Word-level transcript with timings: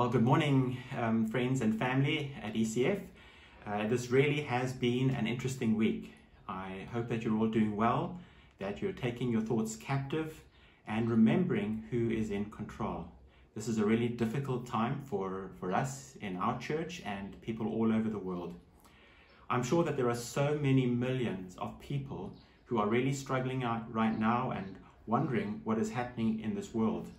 Well, 0.00 0.08
good 0.08 0.24
morning, 0.24 0.78
um, 0.98 1.26
friends 1.26 1.60
and 1.60 1.78
family 1.78 2.32
at 2.42 2.54
ECF. 2.54 3.02
Uh, 3.66 3.86
this 3.86 4.10
really 4.10 4.40
has 4.40 4.72
been 4.72 5.10
an 5.10 5.26
interesting 5.26 5.76
week. 5.76 6.14
I 6.48 6.88
hope 6.90 7.06
that 7.10 7.22
you're 7.22 7.36
all 7.36 7.48
doing 7.48 7.76
well, 7.76 8.18
that 8.60 8.80
you're 8.80 8.94
taking 8.94 9.30
your 9.30 9.42
thoughts 9.42 9.76
captive, 9.76 10.42
and 10.88 11.10
remembering 11.10 11.84
who 11.90 12.08
is 12.08 12.30
in 12.30 12.46
control. 12.46 13.08
This 13.54 13.68
is 13.68 13.76
a 13.76 13.84
really 13.84 14.08
difficult 14.08 14.66
time 14.66 15.02
for, 15.04 15.50
for 15.60 15.70
us 15.70 16.16
in 16.22 16.38
our 16.38 16.58
church 16.58 17.02
and 17.04 17.38
people 17.42 17.68
all 17.68 17.92
over 17.92 18.08
the 18.08 18.18
world. 18.18 18.54
I'm 19.50 19.62
sure 19.62 19.84
that 19.84 19.98
there 19.98 20.08
are 20.08 20.14
so 20.14 20.58
many 20.58 20.86
millions 20.86 21.56
of 21.58 21.78
people 21.78 22.32
who 22.64 22.78
are 22.78 22.88
really 22.88 23.12
struggling 23.12 23.64
out 23.64 23.94
right 23.94 24.18
now 24.18 24.52
and 24.52 24.76
wondering 25.04 25.60
what 25.64 25.78
is 25.78 25.90
happening 25.90 26.40
in 26.40 26.54
this 26.54 26.72
world. 26.72 27.10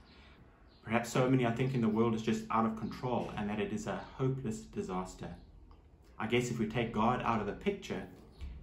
Perhaps 0.84 1.12
so 1.12 1.30
many 1.30 1.46
are 1.46 1.56
thinking 1.56 1.82
the 1.82 1.88
world 1.88 2.16
is 2.16 2.22
just 2.22 2.44
out 2.50 2.66
of 2.66 2.78
control 2.78 3.32
and 3.38 3.50
that 3.50 3.60
it 3.60 3.72
is 3.72 3.88
a 3.88 4.02
hopeless 4.18 4.62
disaster. 4.62 5.30
I 6.18 6.28
guess 6.28 6.52
if 6.52 6.60
we 6.60 6.68
take 6.68 6.94
God 6.94 7.22
out 7.24 7.40
of 7.40 7.46
the 7.46 7.54
picture, 7.54 8.04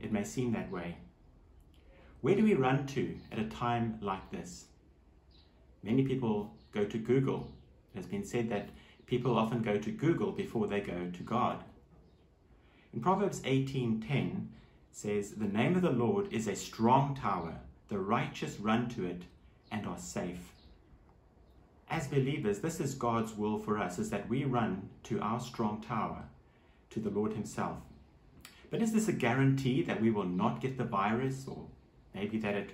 it 0.01 0.13
may 0.13 0.25
seem 0.25 0.53
that 0.53 0.71
way. 0.71 0.97
Where 2.21 2.35
do 2.35 2.43
we 2.45 2.55
run 2.55 2.87
to 2.89 3.17
at 3.31 3.39
a 3.39 3.49
time 3.49 3.99
like 4.01 4.31
this? 4.31 4.67
Many 5.83 6.03
people 6.03 6.55
go 6.73 6.85
to 6.85 6.99
Google. 6.99 7.53
It 7.95 7.99
has 7.99 8.07
been 8.07 8.25
said 8.25 8.49
that 8.51 8.71
people 9.07 9.37
often 9.39 9.63
go 9.63 9.79
to 9.79 9.91
Google 9.91 10.33
before 10.33 10.67
they 10.67 10.81
go 10.81 11.11
to 11.11 11.23
God. 11.23 11.65
In 12.93 13.01
Proverbs 13.01 13.41
18:10 13.43 14.49
says, 14.91 15.33
"The 15.33 15.47
name 15.47 15.77
of 15.77 15.83
the 15.83 15.93
Lord 15.93 16.33
is 16.33 16.49
a 16.49 16.57
strong 16.57 17.15
tower; 17.15 17.61
the 17.89 17.99
righteous 17.99 18.59
run 18.59 18.89
to 18.91 19.05
it 19.05 19.25
and 19.71 19.87
are 19.87 19.99
safe." 19.99 20.55
As 21.91 22.07
believers, 22.07 22.59
this 22.61 22.81
is 22.81 22.95
God's 22.95 23.35
will 23.35 23.59
for 23.59 23.79
us, 23.79 23.99
is 23.99 24.11
that 24.11 24.29
we 24.29 24.45
run 24.45 24.89
to 25.05 25.21
our 25.21 25.41
strong 25.41 25.81
tower, 25.81 26.25
to 26.91 27.01
the 27.01 27.11
Lord 27.11 27.33
himself. 27.33 27.79
But 28.71 28.83
is 28.83 28.93
this 28.93 29.09
a 29.09 29.13
guarantee 29.13 29.83
that 29.83 30.03
we 30.03 30.11
will 30.11 30.27
not 30.27 30.61
get 30.61 30.77
the 30.77 30.85
virus 30.85 31.47
or 31.49 31.65
maybe 32.15 32.39
that 32.39 32.55
it, 32.55 32.71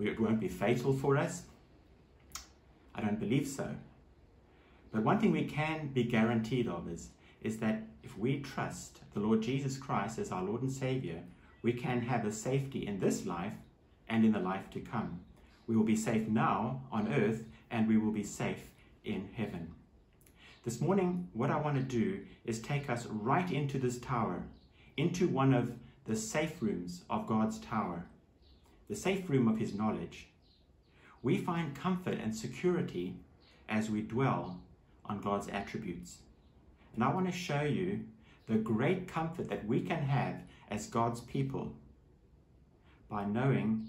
it 0.00 0.18
won't 0.18 0.40
be 0.40 0.48
fatal 0.48 0.92
for 0.92 1.16
us? 1.16 1.42
I 2.94 3.00
don't 3.00 3.20
believe 3.20 3.46
so. 3.46 3.76
But 4.92 5.04
one 5.04 5.20
thing 5.20 5.30
we 5.30 5.44
can 5.44 5.88
be 5.88 6.02
guaranteed 6.02 6.66
of 6.66 6.88
is, 6.88 7.10
is 7.42 7.58
that 7.58 7.82
if 8.02 8.18
we 8.18 8.40
trust 8.40 9.00
the 9.14 9.20
Lord 9.20 9.42
Jesus 9.42 9.76
Christ 9.76 10.18
as 10.18 10.32
our 10.32 10.42
Lord 10.42 10.62
and 10.62 10.72
Savior, 10.72 11.22
we 11.62 11.72
can 11.72 12.00
have 12.00 12.24
a 12.24 12.32
safety 12.32 12.86
in 12.86 12.98
this 12.98 13.26
life 13.26 13.52
and 14.08 14.24
in 14.24 14.32
the 14.32 14.40
life 14.40 14.70
to 14.70 14.80
come. 14.80 15.20
We 15.66 15.76
will 15.76 15.84
be 15.84 15.96
safe 15.96 16.26
now 16.28 16.82
on 16.90 17.12
earth 17.12 17.44
and 17.70 17.88
we 17.88 17.96
will 17.96 18.12
be 18.12 18.22
safe 18.22 18.70
in 19.04 19.28
heaven. 19.34 19.74
This 20.64 20.80
morning, 20.80 21.28
what 21.32 21.50
I 21.50 21.60
want 21.60 21.76
to 21.76 21.82
do 21.82 22.20
is 22.44 22.60
take 22.60 22.90
us 22.90 23.06
right 23.06 23.50
into 23.50 23.78
this 23.78 23.98
tower, 23.98 24.42
into 24.96 25.28
one 25.28 25.54
of 25.54 25.72
the 26.06 26.16
safe 26.16 26.60
rooms 26.60 27.02
of 27.08 27.26
God's 27.26 27.58
tower, 27.58 28.04
the 28.88 28.96
safe 28.96 29.28
room 29.28 29.48
of 29.48 29.58
His 29.58 29.74
knowledge. 29.74 30.28
We 31.22 31.38
find 31.38 31.74
comfort 31.74 32.18
and 32.22 32.34
security 32.34 33.14
as 33.68 33.90
we 33.90 34.02
dwell 34.02 34.60
on 35.04 35.20
God's 35.20 35.48
attributes. 35.48 36.18
And 36.94 37.04
I 37.04 37.12
want 37.12 37.26
to 37.26 37.32
show 37.32 37.62
you 37.62 38.00
the 38.46 38.56
great 38.56 39.08
comfort 39.08 39.48
that 39.48 39.66
we 39.66 39.80
can 39.80 40.02
have 40.02 40.42
as 40.70 40.86
God's 40.86 41.20
people 41.20 41.72
by 43.08 43.24
knowing 43.24 43.88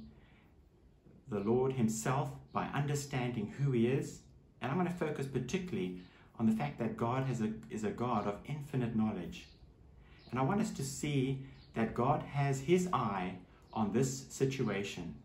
the 1.30 1.40
Lord 1.40 1.74
Himself 1.74 2.30
by 2.54 2.66
understanding 2.68 3.54
who 3.58 3.72
He 3.72 3.88
is. 3.88 4.20
And 4.62 4.72
I'm 4.72 4.78
going 4.78 4.88
to 4.88 4.94
focus 4.94 5.28
particularly 5.28 6.00
on 6.40 6.46
the 6.46 6.56
fact 6.56 6.80
that 6.80 6.98
God 6.98 7.26
a, 7.42 7.52
is 7.74 7.84
a 7.84 7.90
God 7.90 8.28
of 8.28 8.40
infinite 8.46 8.96
knowledge. 8.96 9.46
And 10.32 10.40
I 10.40 10.44
want 10.44 10.62
us 10.62 10.72
to 10.72 10.84
see 10.84 11.40
that 11.74 11.94
God 11.94 12.24
has 12.24 12.62
His 12.62 12.90
eye 12.94 13.36
on 13.74 13.92
this 13.92 14.26
situation. 14.30 15.16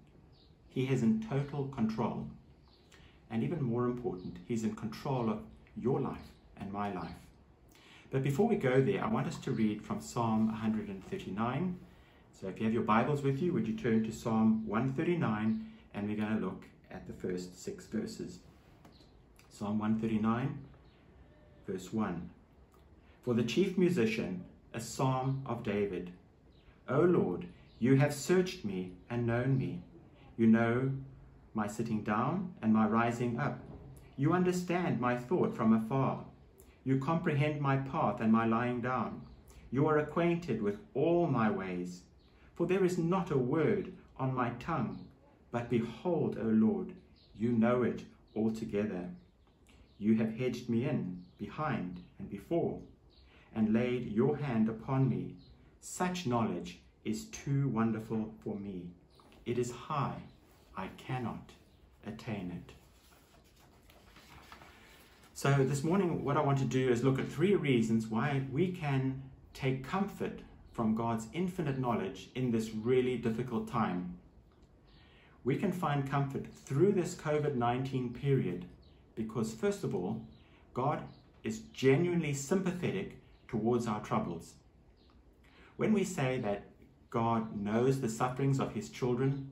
He 0.68 0.84
is 0.84 1.02
in 1.02 1.22
total 1.28 1.66
control. 1.68 2.26
And 3.30 3.42
even 3.42 3.62
more 3.62 3.86
important, 3.86 4.38
He's 4.46 4.64
in 4.64 4.74
control 4.74 5.30
of 5.30 5.41
your 5.76 6.00
life 6.00 6.32
and 6.58 6.72
my 6.72 6.92
life. 6.92 7.10
But 8.10 8.22
before 8.22 8.46
we 8.46 8.56
go 8.56 8.82
there, 8.82 9.02
I 9.02 9.08
want 9.08 9.26
us 9.26 9.38
to 9.38 9.52
read 9.52 9.82
from 9.82 10.00
Psalm 10.00 10.48
139. 10.48 11.78
So 12.38 12.48
if 12.48 12.58
you 12.58 12.64
have 12.64 12.74
your 12.74 12.82
Bibles 12.82 13.22
with 13.22 13.41
you, 13.41 13.54
would 13.54 13.66
you 13.66 13.74
turn 13.74 14.04
to 14.04 14.12
Psalm 14.12 14.66
139 14.66 15.66
and 15.94 16.08
we're 16.08 16.16
going 16.16 16.38
to 16.38 16.44
look 16.44 16.64
at 16.91 17.06
the 17.06 17.12
first 17.12 17.62
six 17.62 17.86
verses. 17.86 18.38
Psalm 19.48 19.78
139, 19.78 20.58
verse 21.66 21.92
1. 21.92 22.30
For 23.22 23.34
the 23.34 23.44
chief 23.44 23.78
musician, 23.78 24.44
a 24.75 24.80
psalm 24.80 25.42
of 25.47 25.62
David. 25.62 26.10
O 26.88 27.00
Lord, 27.00 27.47
you 27.78 27.97
have 27.97 28.14
searched 28.14 28.64
me 28.64 28.92
and 29.10 29.26
known 29.26 29.58
me. 29.58 29.82
You 30.36 30.47
know 30.47 30.92
my 31.54 31.66
sitting 31.66 32.03
down 32.03 32.54
and 32.62 32.72
my 32.72 32.86
rising 32.86 33.38
up. 33.38 33.60
You 34.16 34.32
understand 34.32 35.00
my 35.00 35.16
thought 35.16 35.56
from 35.56 35.72
afar. 35.72 36.24
You 36.84 36.98
comprehend 36.98 37.60
my 37.60 37.76
path 37.76 38.20
and 38.20 38.32
my 38.32 38.47
lying 38.47 38.80
down. 38.80 39.22
You 39.70 39.86
are 39.86 39.98
acquainted 39.98 40.62
with 40.62 40.78
all 40.94 41.26
my 41.26 41.50
ways. 41.50 42.03
For 42.54 42.66
there 42.66 42.84
is 42.84 42.98
not 42.98 43.30
a 43.30 43.38
word 43.38 43.92
on 44.16 44.34
my 44.34 44.50
tongue. 44.59 45.06
But 45.52 45.68
behold, 45.68 46.38
O 46.40 46.46
Lord, 46.46 46.94
you 47.38 47.52
know 47.52 47.82
it 47.82 48.02
altogether. 48.34 49.10
You 49.98 50.16
have 50.16 50.34
hedged 50.36 50.68
me 50.68 50.88
in, 50.88 51.22
behind, 51.38 52.00
and 52.18 52.28
before, 52.28 52.80
and 53.54 53.72
laid 53.72 54.10
your 54.10 54.38
hand 54.38 54.70
upon 54.70 55.08
me. 55.10 55.36
Such 55.80 56.26
knowledge 56.26 56.80
is 57.04 57.26
too 57.26 57.68
wonderful 57.68 58.34
for 58.42 58.58
me. 58.58 58.88
It 59.44 59.58
is 59.58 59.70
high, 59.70 60.22
I 60.74 60.88
cannot 60.96 61.52
attain 62.06 62.50
it. 62.50 62.72
So, 65.34 65.64
this 65.64 65.84
morning, 65.84 66.24
what 66.24 66.36
I 66.36 66.42
want 66.42 66.58
to 66.58 66.64
do 66.64 66.88
is 66.88 67.02
look 67.02 67.18
at 67.18 67.28
three 67.28 67.56
reasons 67.56 68.06
why 68.06 68.42
we 68.50 68.68
can 68.68 69.22
take 69.52 69.84
comfort 69.84 70.41
from 70.70 70.94
God's 70.94 71.26
infinite 71.34 71.78
knowledge 71.78 72.30
in 72.34 72.50
this 72.50 72.70
really 72.70 73.18
difficult 73.18 73.68
time 73.68 74.18
we 75.44 75.56
can 75.56 75.72
find 75.72 76.08
comfort 76.08 76.47
through 76.47 76.92
this 76.92 77.14
COVID 77.14 77.56
19 77.56 78.12
period 78.12 78.66
because, 79.14 79.53
first 79.53 79.84
of 79.84 79.94
all, 79.94 80.22
God 80.75 81.03
is 81.42 81.60
genuinely 81.72 82.32
sympathetic 82.32 83.19
towards 83.48 83.86
our 83.86 84.00
troubles. 84.00 84.54
When 85.76 85.92
we 85.92 86.04
say 86.04 86.38
that 86.41 86.64
God 87.10 87.56
knows 87.60 88.00
the 88.00 88.08
sufferings 88.08 88.60
of 88.60 88.72
his 88.72 88.88
children, 88.88 89.50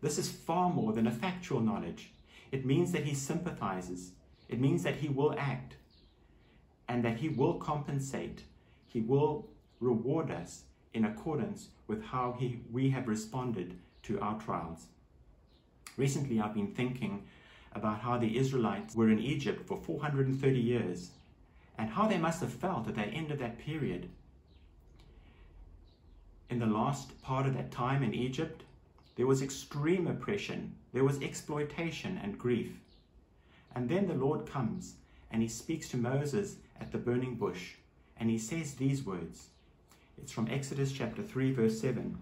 this 0.00 0.18
is 0.18 0.30
far 0.30 0.68
more 0.68 0.92
than 0.92 1.06
a 1.06 1.12
factual 1.12 1.60
knowledge. 1.60 2.12
It 2.50 2.66
means 2.66 2.92
that 2.92 3.04
he 3.04 3.14
sympathizes, 3.14 4.12
it 4.48 4.60
means 4.60 4.82
that 4.82 4.96
he 4.96 5.08
will 5.08 5.34
act, 5.38 5.76
and 6.88 7.04
that 7.04 7.18
he 7.18 7.28
will 7.28 7.54
compensate, 7.54 8.42
he 8.88 9.00
will 9.00 9.48
reward 9.80 10.30
us 10.30 10.64
in 10.92 11.04
accordance 11.04 11.68
with 11.86 12.04
how 12.04 12.36
he, 12.38 12.60
we 12.70 12.90
have 12.90 13.08
responded 13.08 13.78
to 14.02 14.20
our 14.20 14.38
trials. 14.38 14.86
Recently, 15.96 16.40
I've 16.40 16.54
been 16.54 16.74
thinking 16.74 17.24
about 17.74 18.00
how 18.00 18.18
the 18.18 18.36
Israelites 18.36 18.94
were 18.94 19.10
in 19.10 19.18
Egypt 19.18 19.66
for 19.66 19.78
430 19.78 20.60
years 20.60 21.10
and 21.78 21.90
how 21.90 22.06
they 22.06 22.18
must 22.18 22.40
have 22.40 22.52
felt 22.52 22.88
at 22.88 22.94
the 22.94 23.02
end 23.02 23.30
of 23.30 23.38
that 23.38 23.58
period. 23.58 24.08
In 26.50 26.58
the 26.58 26.66
last 26.66 27.20
part 27.22 27.46
of 27.46 27.54
that 27.54 27.70
time 27.70 28.02
in 28.02 28.14
Egypt, 28.14 28.62
there 29.16 29.26
was 29.26 29.42
extreme 29.42 30.06
oppression, 30.06 30.74
there 30.92 31.04
was 31.04 31.20
exploitation 31.22 32.18
and 32.22 32.38
grief. 32.38 32.72
And 33.74 33.88
then 33.88 34.06
the 34.06 34.14
Lord 34.14 34.46
comes 34.46 34.94
and 35.30 35.40
he 35.42 35.48
speaks 35.48 35.88
to 35.88 35.96
Moses 35.96 36.56
at 36.80 36.92
the 36.92 36.98
burning 36.98 37.36
bush 37.36 37.72
and 38.18 38.28
he 38.28 38.38
says 38.38 38.74
these 38.74 39.04
words. 39.04 39.48
It's 40.18 40.32
from 40.32 40.48
Exodus 40.48 40.92
chapter 40.92 41.22
3, 41.22 41.52
verse 41.52 41.80
7. 41.80 42.18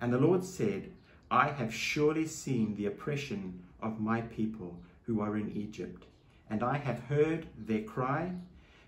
And 0.00 0.12
the 0.12 0.18
Lord 0.18 0.44
said, 0.44 0.90
I 1.30 1.48
have 1.48 1.74
surely 1.74 2.26
seen 2.26 2.74
the 2.74 2.86
oppression 2.86 3.62
of 3.80 4.00
my 4.00 4.22
people 4.22 4.78
who 5.02 5.20
are 5.20 5.36
in 5.36 5.50
Egypt, 5.52 6.04
and 6.48 6.62
I 6.62 6.78
have 6.78 7.00
heard 7.00 7.46
their 7.58 7.82
cry 7.82 8.32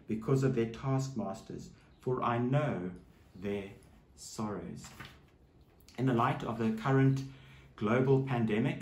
because 0.08 0.42
of 0.42 0.54
their 0.54 0.66
taskmasters, 0.66 1.68
for 2.00 2.22
I 2.22 2.38
know 2.38 2.90
their 3.34 3.64
sorrows. 4.16 4.86
In 5.98 6.06
the 6.06 6.14
light 6.14 6.42
of 6.44 6.58
the 6.58 6.70
current 6.82 7.22
global 7.76 8.22
pandemic, 8.22 8.80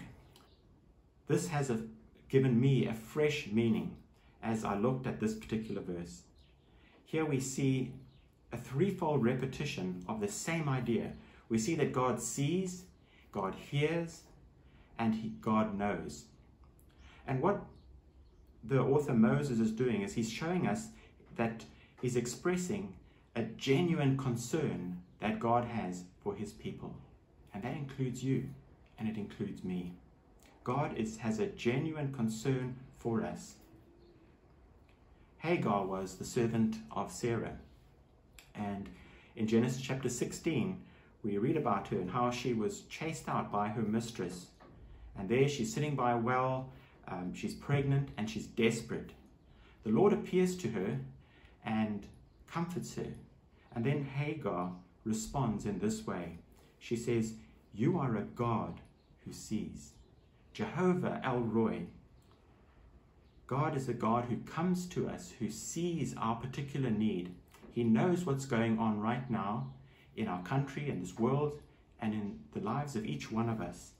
this 1.26 1.48
has 1.48 1.68
a, 1.70 1.80
given 2.28 2.60
me 2.60 2.86
a 2.86 2.94
fresh 2.94 3.48
meaning 3.52 3.96
as 4.42 4.64
I 4.64 4.76
looked 4.76 5.06
at 5.06 5.20
this 5.20 5.34
particular 5.34 5.82
verse. 5.82 6.22
Here 7.04 7.24
we 7.24 7.40
see 7.40 7.92
a 8.52 8.56
threefold 8.56 9.24
repetition 9.24 10.04
of 10.08 10.20
the 10.20 10.28
same 10.28 10.68
idea. 10.68 11.12
We 11.48 11.58
see 11.58 11.74
that 11.76 11.92
God 11.92 12.20
sees, 12.20 12.84
God 13.32 13.54
hears, 13.54 14.22
and 14.98 15.14
he, 15.14 15.32
God 15.40 15.78
knows. 15.78 16.24
And 17.26 17.40
what 17.42 17.60
the 18.64 18.80
author 18.80 19.14
Moses 19.14 19.60
is 19.60 19.70
doing 19.70 20.02
is 20.02 20.14
he's 20.14 20.30
showing 20.30 20.66
us 20.66 20.88
that 21.36 21.64
he's 22.00 22.16
expressing 22.16 22.94
a 23.36 23.42
genuine 23.42 24.16
concern 24.16 25.00
that 25.20 25.38
God 25.38 25.64
has 25.64 26.04
for 26.22 26.34
his 26.34 26.52
people. 26.52 26.94
And 27.54 27.62
that 27.62 27.74
includes 27.74 28.22
you 28.22 28.48
and 28.98 29.08
it 29.08 29.16
includes 29.16 29.62
me. 29.64 29.94
God 30.64 30.96
is, 30.96 31.18
has 31.18 31.38
a 31.38 31.46
genuine 31.46 32.12
concern 32.12 32.76
for 32.98 33.24
us. 33.24 33.54
Hagar 35.38 35.86
was 35.86 36.16
the 36.16 36.24
servant 36.24 36.76
of 36.90 37.12
Sarah. 37.12 37.56
And 38.54 38.88
in 39.36 39.46
Genesis 39.46 39.80
chapter 39.80 40.08
16, 40.08 40.80
we 41.22 41.38
read 41.38 41.56
about 41.56 41.88
her 41.88 41.96
and 41.96 42.10
how 42.10 42.30
she 42.30 42.54
was 42.54 42.82
chased 42.82 43.28
out 43.28 43.50
by 43.50 43.68
her 43.68 43.82
mistress. 43.82 44.46
And 45.18 45.28
there 45.28 45.48
she's 45.48 45.72
sitting 45.72 45.96
by 45.96 46.12
a 46.12 46.16
well, 46.16 46.70
um, 47.08 47.34
she's 47.34 47.54
pregnant, 47.54 48.10
and 48.16 48.30
she's 48.30 48.46
desperate. 48.46 49.10
The 49.82 49.90
Lord 49.90 50.12
appears 50.12 50.56
to 50.58 50.68
her 50.68 50.98
and 51.64 52.06
comforts 52.46 52.94
her. 52.94 53.06
And 53.74 53.84
then 53.84 54.04
Hagar 54.04 54.72
responds 55.04 55.66
in 55.66 55.78
this 55.78 56.06
way 56.06 56.38
She 56.78 56.96
says, 56.96 57.34
You 57.74 57.98
are 57.98 58.16
a 58.16 58.22
God 58.22 58.80
who 59.24 59.32
sees. 59.32 59.92
Jehovah 60.52 61.20
El 61.24 61.40
Roi. 61.40 61.86
God 63.46 63.76
is 63.76 63.88
a 63.88 63.94
God 63.94 64.26
who 64.26 64.36
comes 64.38 64.86
to 64.88 65.08
us, 65.08 65.32
who 65.38 65.50
sees 65.50 66.14
our 66.18 66.36
particular 66.36 66.90
need. 66.90 67.34
He 67.72 67.82
knows 67.82 68.26
what's 68.26 68.44
going 68.44 68.78
on 68.78 69.00
right 69.00 69.28
now 69.30 69.68
in 70.18 70.28
our 70.28 70.42
country, 70.42 70.90
in 70.90 71.00
this 71.00 71.18
world, 71.18 71.60
and 72.00 72.12
in 72.12 72.38
the 72.52 72.60
lives 72.60 72.96
of 72.96 73.06
each 73.06 73.30
one 73.30 73.48
of 73.48 73.60
us. 73.60 73.92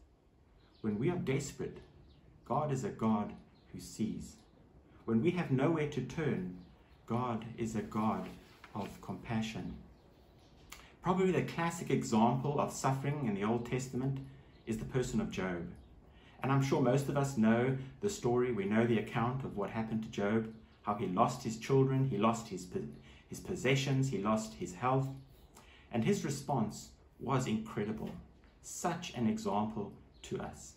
When 0.81 0.99
we 0.99 1.11
are 1.11 1.17
desperate, 1.17 1.79
God 2.45 2.73
is 2.73 2.85
a 2.85 2.89
God 2.89 3.33
who 3.73 3.81
sees. 3.81 4.37
When 5.05 5.23
we 5.23 5.31
have 5.33 5.51
nowhere 5.51 5.89
to 5.89 6.01
turn, 6.03 6.59
God 7.07 7.45
is 7.57 7.77
a 7.77 7.83
God 7.83 8.29
of 8.75 9.01
compassion. 9.01 9.77
Probably 11.03 11.31
the 11.31 11.43
classic 11.43 11.91
example 11.91 12.61
of 12.61 12.73
suffering 12.73 13.27
in 13.27 13.35
the 13.35 13.45
Old 13.45 13.65
Testament 13.65 14.19
is 14.67 14.79
the 14.79 14.85
person 14.85 15.21
of 15.21 15.31
Job. 15.31 15.67
And 16.43 16.53
I'm 16.53 16.63
sure 16.63 16.81
most 16.81 17.09
of 17.09 17.17
us 17.17 17.37
know 17.37 17.77
the 18.01 18.11
story. 18.11 18.53
We 18.53 18.65
know 18.65 18.87
the 18.87 18.99
account 18.99 19.45
of 19.45 19.57
what 19.57 19.71
happened 19.71 20.03
to 20.03 20.09
Job, 20.11 20.53
how 20.83 20.95
he 20.95 21.07
lost 21.07 21.43
his 21.43 21.57
children, 21.59 22.09
he 22.09 22.19
lost 22.19 22.49
his, 22.49 22.67
his 23.29 23.41
possessions, 23.41 24.11
he 24.11 24.19
lost 24.19 24.55
his 24.55 24.75
health. 24.75 25.09
And 25.93 26.05
his 26.05 26.25
response 26.25 26.91
was 27.21 27.47
incredible. 27.47 28.11
Such 28.63 29.15
an 29.15 29.27
example 29.27 29.93
to 30.23 30.39
us. 30.41 30.75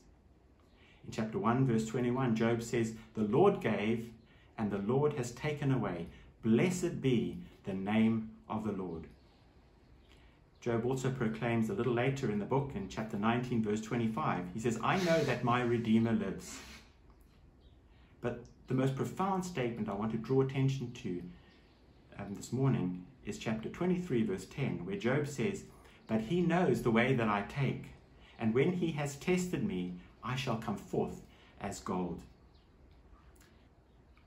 In 1.06 1.12
chapter 1.12 1.38
1, 1.40 1.66
verse 1.66 1.86
21, 1.86 2.36
Job 2.36 2.62
says, 2.62 2.94
The 3.16 3.24
Lord 3.24 3.60
gave, 3.62 4.10
and 4.58 4.72
the 4.72 4.78
Lord 4.80 5.14
has 5.14 5.32
taken 5.32 5.72
away. 5.72 6.08
Blessed 6.44 7.02
be 7.02 7.38
the 7.64 7.74
name 7.74 8.30
of 8.50 8.64
the 8.64 8.72
Lord. 8.72 9.08
Job 10.62 10.86
also 10.86 11.10
proclaims 11.10 11.70
a 11.70 11.74
little 11.74 11.94
later 11.94 12.30
in 12.30 12.38
the 12.38 12.46
book, 12.46 12.72
in 12.76 12.88
chapter 12.88 13.18
19, 13.18 13.64
verse 13.64 13.82
25, 13.82 14.46
he 14.54 14.60
says, 14.60 14.78
I 14.84 14.98
know 15.04 15.24
that 15.24 15.44
my 15.44 15.64
Redeemer 15.64 16.12
lives. 16.12 16.60
But 18.22 18.44
the 18.68 18.76
most 18.76 18.96
profound 18.96 19.44
statement 19.44 19.90
I 19.90 19.94
want 19.94 20.12
to 20.12 20.18
draw 20.18 20.42
attention 20.42 20.92
to 21.04 21.24
um, 22.20 22.36
this 22.36 22.54
morning 22.54 23.04
is 23.26 23.38
chapter 23.38 23.70
23, 23.70 24.24
verse 24.24 24.46
10, 24.46 24.86
where 24.86 24.98
Job 24.98 25.28
says, 25.28 25.64
But 26.08 26.22
he 26.22 26.42
knows 26.42 26.82
the 26.82 26.92
way 26.92 27.14
that 27.14 27.30
I 27.30 27.44
take, 27.48 27.86
and 28.40 28.54
when 28.54 28.74
he 28.74 28.92
has 28.94 29.16
tested 29.16 29.64
me, 29.64 29.96
I 30.24 30.36
shall 30.36 30.58
come 30.58 30.78
forth 30.78 31.22
as 31.60 31.80
gold. 31.80 32.22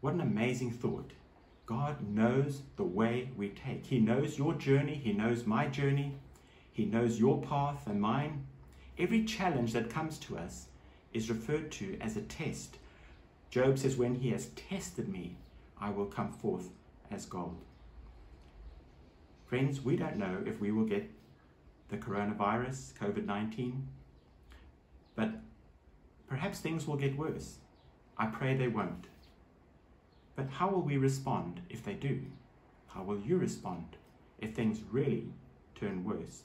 What 0.00 0.14
an 0.14 0.20
amazing 0.20 0.70
thought. 0.72 1.12
God 1.66 2.06
knows 2.06 2.62
the 2.76 2.84
way 2.84 3.30
we 3.36 3.48
take. 3.48 3.86
He 3.86 3.98
knows 3.98 4.38
your 4.38 4.54
journey, 4.54 4.94
He 4.94 5.12
knows 5.12 5.46
my 5.46 5.66
journey, 5.66 6.14
he 6.74 6.84
knows 6.84 7.20
your 7.20 7.40
path 7.40 7.86
and 7.86 8.00
mine. 8.00 8.46
Every 8.98 9.24
challenge 9.24 9.72
that 9.72 9.88
comes 9.88 10.18
to 10.18 10.36
us 10.36 10.66
is 11.12 11.30
referred 11.30 11.70
to 11.72 11.96
as 12.00 12.16
a 12.16 12.22
test. 12.22 12.78
Job 13.48 13.78
says, 13.78 13.96
When 13.96 14.16
he 14.16 14.30
has 14.30 14.48
tested 14.48 15.08
me, 15.08 15.36
I 15.80 15.90
will 15.90 16.06
come 16.06 16.32
forth 16.32 16.70
as 17.12 17.26
gold. 17.26 17.60
Friends, 19.54 19.84
we 19.84 19.94
don't 19.94 20.16
know 20.16 20.42
if 20.44 20.60
we 20.60 20.72
will 20.72 20.84
get 20.84 21.08
the 21.88 21.96
coronavirus, 21.96 22.92
COVID 22.94 23.24
19, 23.24 23.86
but 25.14 25.30
perhaps 26.26 26.58
things 26.58 26.88
will 26.88 26.96
get 26.96 27.16
worse. 27.16 27.58
I 28.18 28.26
pray 28.26 28.56
they 28.56 28.66
won't. 28.66 29.06
But 30.34 30.50
how 30.50 30.70
will 30.70 30.82
we 30.82 30.96
respond 30.96 31.60
if 31.70 31.84
they 31.84 31.92
do? 31.92 32.22
How 32.88 33.04
will 33.04 33.20
you 33.20 33.36
respond 33.36 33.96
if 34.40 34.56
things 34.56 34.80
really 34.90 35.28
turn 35.76 36.02
worse? 36.02 36.42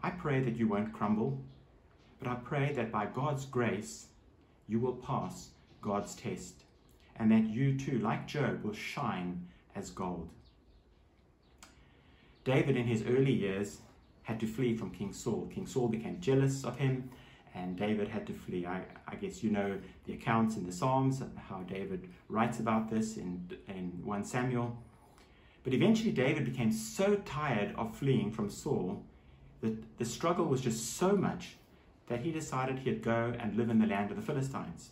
I 0.00 0.10
pray 0.10 0.38
that 0.38 0.54
you 0.54 0.68
won't 0.68 0.92
crumble, 0.92 1.36
but 2.20 2.28
I 2.28 2.36
pray 2.36 2.72
that 2.74 2.92
by 2.92 3.06
God's 3.06 3.44
grace, 3.44 4.06
you 4.68 4.78
will 4.78 4.94
pass 4.94 5.48
God's 5.82 6.14
test, 6.14 6.62
and 7.16 7.28
that 7.32 7.48
you 7.48 7.76
too, 7.76 7.98
like 7.98 8.28
Job, 8.28 8.62
will 8.62 8.72
shine 8.72 9.48
as 9.74 9.90
gold. 9.90 10.30
David, 12.44 12.76
in 12.76 12.86
his 12.86 13.04
early 13.06 13.32
years, 13.32 13.78
had 14.22 14.40
to 14.40 14.46
flee 14.46 14.76
from 14.76 14.90
King 14.90 15.12
Saul. 15.12 15.48
King 15.52 15.66
Saul 15.66 15.88
became 15.88 16.20
jealous 16.20 16.64
of 16.64 16.78
him, 16.78 17.10
and 17.54 17.76
David 17.76 18.08
had 18.08 18.26
to 18.26 18.32
flee. 18.32 18.66
I, 18.66 18.82
I 19.08 19.16
guess 19.16 19.42
you 19.42 19.50
know 19.50 19.78
the 20.06 20.14
accounts 20.14 20.56
in 20.56 20.64
the 20.64 20.72
Psalms, 20.72 21.22
how 21.48 21.60
David 21.62 22.08
writes 22.28 22.60
about 22.60 22.90
this 22.90 23.16
in, 23.16 23.50
in 23.68 24.00
1 24.04 24.24
Samuel. 24.24 24.76
But 25.64 25.74
eventually, 25.74 26.12
David 26.12 26.44
became 26.44 26.72
so 26.72 27.16
tired 27.16 27.74
of 27.76 27.96
fleeing 27.96 28.30
from 28.30 28.48
Saul 28.48 29.04
the, 29.60 29.76
the 29.98 30.04
struggle 30.04 30.46
was 30.46 30.60
just 30.60 30.96
so 30.96 31.12
much 31.16 31.56
that 32.08 32.20
he 32.20 32.32
decided 32.32 32.78
he'd 32.78 33.02
go 33.02 33.32
and 33.38 33.56
live 33.56 33.70
in 33.70 33.78
the 33.78 33.86
land 33.86 34.10
of 34.10 34.16
the 34.16 34.22
Philistines. 34.22 34.90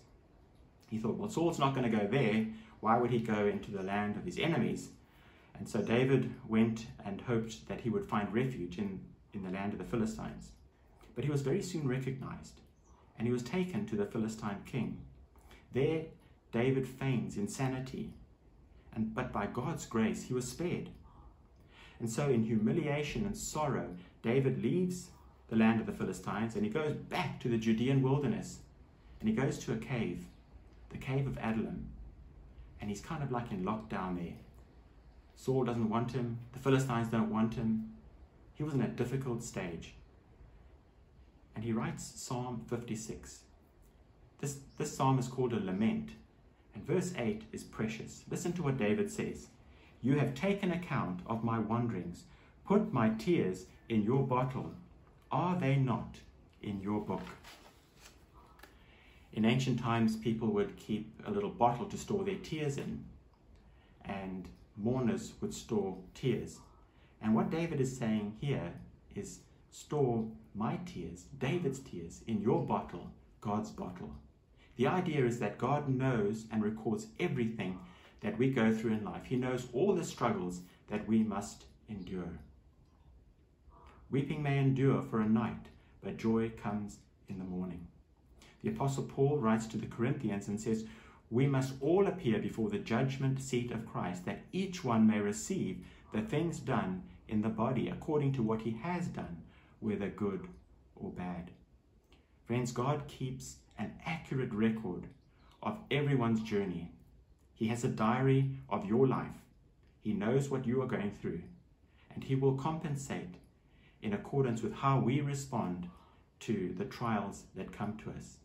He 0.91 0.99
thought, 0.99 1.17
well, 1.17 1.29
Saul's 1.29 1.59
not 1.59 1.75
going 1.75 1.91
to 1.91 1.97
go 1.97 2.07
there. 2.07 2.47
Why 2.81 2.99
would 2.99 3.11
he 3.11 3.19
go 3.19 3.47
into 3.47 3.71
the 3.71 3.83
land 3.83 4.17
of 4.17 4.25
his 4.25 4.39
enemies? 4.39 4.91
And 5.59 5.69
so 5.69 5.83
David 5.83 6.33
went 6.47 6.87
and 7.05 7.21
hoped 7.21 7.69
that 7.69 7.81
he 7.81 7.91
would 7.91 8.09
find 8.09 8.33
refuge 8.33 8.79
in, 8.79 9.01
in 9.33 9.43
the 9.43 9.51
land 9.51 9.73
of 9.73 9.79
the 9.79 9.85
Philistines. 9.85 10.53
But 11.15 11.25
he 11.25 11.31
was 11.31 11.43
very 11.43 11.63
soon 11.63 11.89
recognized, 11.89 12.61
and 13.19 13.27
he 13.27 13.33
was 13.33 13.43
taken 13.43 13.87
to 13.87 13.97
the 13.97 14.07
Philistine 14.07 14.63
king. 14.65 14.99
There, 15.73 16.03
David 16.53 16.87
feigns 16.87 17.37
insanity, 17.37 18.13
and, 18.95 19.15
but 19.15 19.33
by 19.33 19.47
God's 19.47 19.85
grace, 19.85 20.23
he 20.23 20.35
was 20.35 20.49
spared. 20.49 20.91
And 22.01 22.09
so, 22.09 22.29
in 22.29 22.45
humiliation 22.45 23.27
and 23.27 23.37
sorrow, 23.37 23.89
David 24.23 24.63
leaves 24.63 25.11
the 25.49 25.57
land 25.57 25.81
of 25.81 25.87
the 25.87 25.93
Philistines 25.93 26.55
and 26.55 26.65
he 26.65 26.71
goes 26.71 26.95
back 26.95 27.41
to 27.41 27.49
the 27.49 27.59
Judean 27.59 28.03
wilderness. 28.03 28.59
And 29.21 29.29
he 29.29 29.35
goes 29.35 29.59
to 29.61 29.73
a 29.73 29.77
cave, 29.77 30.25
the 30.91 30.99
cave 30.99 31.27
of 31.27 31.39
Adullam. 31.39 31.89
And 32.81 32.89
he's 32.89 33.01
kind 33.01 33.23
of 33.23 33.33
like 33.33 33.51
in 33.51 33.65
lockdown 33.65 34.17
there. 34.17 34.35
Saul 35.39 35.63
doesn't 35.63 35.89
want 35.89 36.11
him, 36.11 36.41
the 36.53 36.59
Philistines 36.59 37.09
don't 37.09 37.31
want 37.31 37.55
him. 37.55 37.93
He 38.55 38.65
was 38.65 38.75
in 38.75 38.83
a 38.83 38.89
difficult 38.89 39.45
stage. 39.45 39.95
And 41.55 41.65
he 41.65 41.73
writes 41.73 42.13
Psalm 42.17 42.63
56. 42.69 43.43
This, 44.41 44.59
this 44.79 44.95
psalm 44.95 45.17
is 45.21 45.29
called 45.29 45.53
a 45.53 45.61
lament. 45.65 46.11
And 46.75 46.85
verse 46.85 47.15
8 47.17 47.43
is 47.53 47.63
precious. 47.63 48.25
Listen 48.29 48.53
to 48.55 48.65
what 48.65 48.79
David 48.79 49.13
says. 49.13 49.47
You 50.03 50.19
have 50.19 50.35
taken 50.35 50.73
account 50.73 51.21
of 51.25 51.45
my 51.45 51.61
wanderings. 51.61 52.25
Put 52.67 52.93
my 52.93 53.11
tears 53.11 53.67
in 53.89 54.03
your 54.03 54.27
bottle. 54.27 54.73
Are 55.31 55.57
they 55.57 55.77
not 55.77 56.17
in 56.63 56.81
your 56.81 57.01
book? 57.01 57.23
In 59.33 59.45
ancient 59.45 59.79
times, 59.79 60.17
people 60.17 60.49
would 60.49 60.77
keep 60.77 61.13
a 61.25 61.31
little 61.31 61.51
bottle 61.51 61.87
to 61.87 61.97
store 61.97 62.25
their 62.25 62.39
tears 62.43 62.77
in, 62.77 63.05
and 64.05 64.49
mourners 64.79 65.33
would 65.41 65.53
store 65.53 65.97
tears. 66.15 66.59
And 67.21 67.35
what 67.35 67.51
David 67.51 67.81
is 67.81 67.97
saying 67.97 68.37
here 68.41 68.73
is 69.15 69.41
store 69.71 70.25
my 70.55 70.79
tears, 70.87 71.25
David's 71.39 71.81
tears, 71.81 72.23
in 72.27 72.41
your 72.41 72.65
bottle, 72.65 73.11
God's 73.41 73.71
bottle. 73.71 74.15
The 74.77 74.87
idea 74.87 75.25
is 75.25 75.39
that 75.41 75.59
God 75.59 75.89
knows 75.89 76.47
and 76.53 76.63
records 76.63 77.09
everything 77.19 77.79
that 78.21 78.39
we 78.39 78.51
go 78.51 78.73
through 78.73 78.93
in 78.93 79.05
life. 79.05 79.25
He 79.25 79.37
knows 79.37 79.69
all 79.73 79.95
the 79.95 80.05
struggles 80.05 80.61
that 80.89 81.07
we 81.07 81.23
must 81.23 81.65
endure. 81.89 82.39
Weeping 84.11 84.43
may 84.43 84.59
endure 84.59 85.03
for 85.03 85.21
a 85.21 85.29
night, 85.29 85.67
but 86.03 86.17
joy 86.17 86.51
comes 86.51 86.99
in 87.29 87.39
the 87.39 87.45
morning. 87.45 87.87
The 88.63 88.71
Apostle 88.71 89.05
Paul 89.05 89.39
writes 89.39 89.67
to 89.67 89.77
the 89.77 89.87
Corinthians 89.87 90.49
and 90.49 90.61
says, 90.61 90.85
We 91.31 91.47
must 91.47 91.75
all 91.81 92.07
appear 92.07 92.39
before 92.39 92.71
the 92.71 92.79
judgment 92.79 93.41
seat 93.41 93.71
of 93.71 93.87
Christ, 93.87 94.25
that 94.25 94.41
each 94.53 94.83
one 94.83 95.07
may 95.07 95.21
receive 95.21 95.85
the 96.13 96.23
things 96.23 96.59
done 96.59 97.03
in 97.29 97.43
the 97.43 97.49
body 97.49 97.89
according 97.89 98.33
to 98.33 98.43
what 98.43 98.63
he 98.63 98.71
has 98.83 99.09
done, 99.09 99.43
whether 99.81 100.09
good 100.09 100.49
or 100.97 101.11
bad. 101.11 101.51
Friends, 102.47 102.73
God 102.73 103.07
keeps 103.09 103.57
an 103.79 103.93
accurate 104.07 104.53
record 104.53 105.07
of 105.63 105.79
everyone's 105.91 106.43
journey. 106.43 106.93
He 107.55 107.69
has 107.69 107.85
a 107.85 107.89
diary 107.89 108.51
of 108.71 108.87
your 108.87 109.07
life. 109.07 109.45
He 110.01 110.15
knows 110.15 110.49
what 110.49 110.67
you 110.67 110.81
are 110.81 110.87
going 110.87 111.11
through, 111.11 111.43
and 112.15 112.25
He 112.25 112.35
will 112.35 112.57
compensate 112.57 113.35
in 114.01 114.15
accordance 114.15 114.63
with 114.63 114.73
how 114.73 114.99
we 114.99 115.21
respond 115.21 115.91
to 116.41 116.75
the 116.79 116.85
trials 116.85 117.43
that 117.55 117.73
come 117.73 117.99
to 117.99 118.11
us. 118.11 118.37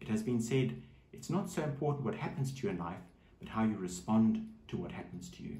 It 0.00 0.08
has 0.08 0.22
been 0.22 0.40
said 0.40 0.80
it's 1.14 1.30
not 1.30 1.48
so 1.48 1.62
important 1.62 2.04
what 2.04 2.14
happens 2.14 2.52
to 2.52 2.62
you 2.66 2.70
in 2.70 2.78
life, 2.78 3.04
but 3.38 3.48
how 3.48 3.64
you 3.64 3.76
respond 3.76 4.48
to 4.68 4.76
what 4.76 4.92
happens 4.92 5.30
to 5.30 5.42
you. 5.42 5.56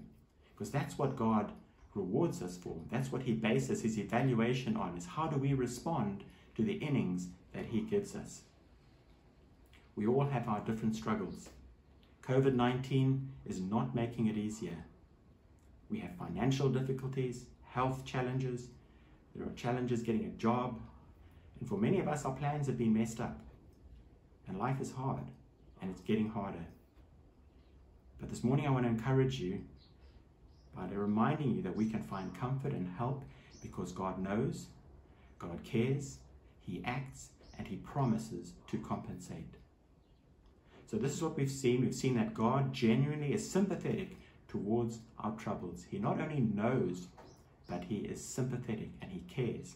Because 0.52 0.70
that's 0.70 0.98
what 0.98 1.16
God 1.16 1.52
rewards 1.94 2.42
us 2.42 2.56
for. 2.56 2.76
That's 2.90 3.12
what 3.12 3.22
He 3.22 3.32
bases 3.32 3.82
His 3.82 3.98
evaluation 3.98 4.76
on, 4.76 4.96
is 4.96 5.06
how 5.06 5.28
do 5.28 5.38
we 5.38 5.54
respond 5.54 6.24
to 6.56 6.62
the 6.62 6.74
innings 6.74 7.28
that 7.52 7.66
He 7.66 7.80
gives 7.80 8.14
us. 8.14 8.42
We 9.96 10.06
all 10.06 10.26
have 10.26 10.48
our 10.48 10.60
different 10.60 10.96
struggles. 10.96 11.50
COVID 12.22 12.54
19 12.54 13.28
is 13.46 13.60
not 13.60 13.94
making 13.94 14.26
it 14.26 14.36
easier. 14.36 14.84
We 15.88 16.00
have 16.00 16.16
financial 16.16 16.68
difficulties, 16.68 17.44
health 17.62 18.04
challenges, 18.04 18.68
there 19.34 19.46
are 19.46 19.52
challenges 19.52 20.02
getting 20.02 20.24
a 20.24 20.38
job, 20.40 20.80
and 21.60 21.68
for 21.68 21.76
many 21.76 22.00
of 22.00 22.08
us, 22.08 22.24
our 22.24 22.34
plans 22.34 22.66
have 22.66 22.78
been 22.78 22.94
messed 22.94 23.20
up. 23.20 23.40
And 24.46 24.58
life 24.58 24.80
is 24.80 24.92
hard, 24.92 25.24
and 25.84 25.92
it's 25.92 26.00
getting 26.00 26.30
harder. 26.30 26.64
But 28.18 28.30
this 28.30 28.42
morning, 28.42 28.66
I 28.66 28.70
want 28.70 28.86
to 28.86 28.90
encourage 28.90 29.38
you 29.38 29.60
by 30.74 30.86
reminding 30.90 31.54
you 31.54 31.62
that 31.62 31.76
we 31.76 31.90
can 31.90 32.02
find 32.02 32.34
comfort 32.34 32.72
and 32.72 32.88
help 32.96 33.22
because 33.62 33.92
God 33.92 34.18
knows, 34.18 34.68
God 35.38 35.62
cares, 35.62 36.20
He 36.60 36.82
acts, 36.86 37.28
and 37.58 37.68
He 37.68 37.76
promises 37.76 38.54
to 38.70 38.78
compensate. 38.78 39.56
So, 40.86 40.96
this 40.96 41.12
is 41.12 41.22
what 41.22 41.36
we've 41.36 41.50
seen. 41.50 41.82
We've 41.82 41.94
seen 41.94 42.16
that 42.16 42.32
God 42.32 42.72
genuinely 42.72 43.34
is 43.34 43.48
sympathetic 43.48 44.16
towards 44.48 45.00
our 45.18 45.32
troubles. 45.32 45.84
He 45.90 45.98
not 45.98 46.18
only 46.18 46.40
knows, 46.40 47.08
but 47.68 47.84
He 47.84 47.96
is 47.96 48.24
sympathetic 48.24 48.88
and 49.02 49.12
He 49.12 49.20
cares. 49.20 49.74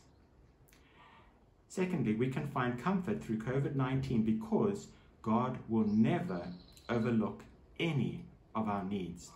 Secondly, 1.69 2.15
we 2.15 2.29
can 2.29 2.49
find 2.49 2.83
comfort 2.83 3.23
through 3.23 3.41
COVID 3.41 3.75
19 3.75 4.23
because 4.23 4.89
God 5.23 5.59
will 5.69 5.87
never 5.87 6.49
overlook 6.89 7.43
any 7.79 8.25
of 8.55 8.69
our 8.69 8.85
needs. 8.85 9.31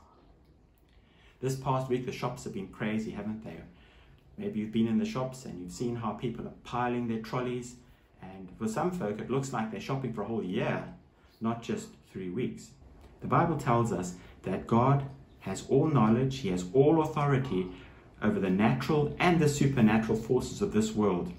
This 1.41 1.57
past 1.57 1.89
week, 1.89 2.07
the 2.07 2.13
shops 2.13 2.45
have 2.45 2.55
been 2.55 2.69
crazy, 2.69 3.11
haven't 3.11 3.45
they? 3.45 3.57
Maybe 4.39 4.61
you've 4.61 4.73
been 4.73 4.89
in 4.89 4.99
the 4.99 5.05
shops 5.05 5.45
and 5.45 5.61
you've 5.61 5.73
seen 5.73 5.97
how 5.97 6.13
people 6.13 6.47
are 6.47 6.55
piling 6.65 7.09
their 7.09 7.21
trolleys. 7.21 7.77
And 8.23 8.49
for 8.59 8.69
some 8.69 8.91
folk, 8.91 9.21
it 9.21 9.31
looks 9.31 9.53
like 9.53 9.71
they're 9.71 9.81
shopping 9.81 10.13
for 10.13 10.23
a 10.23 10.27
whole 10.27 10.45
year, 10.45 10.85
not 11.41 11.63
just 11.63 11.89
three 12.13 12.31
weeks. 12.31 12.71
The 13.21 13.27
Bible 13.27 13.57
tells 13.57 13.93
us 13.93 14.15
that 14.43 14.67
God 14.67 15.05
has 15.41 15.65
all 15.69 15.89
knowledge, 15.89 16.39
He 16.39 16.49
has 16.51 16.65
all 16.73 17.03
authority 17.03 17.69
over 18.23 18.39
the 18.39 18.51
natural 18.51 19.15
and 19.19 19.41
the 19.41 19.49
supernatural 19.49 20.17
forces 20.17 20.63
of 20.63 20.73
this 20.73 20.93
world. 20.93 21.33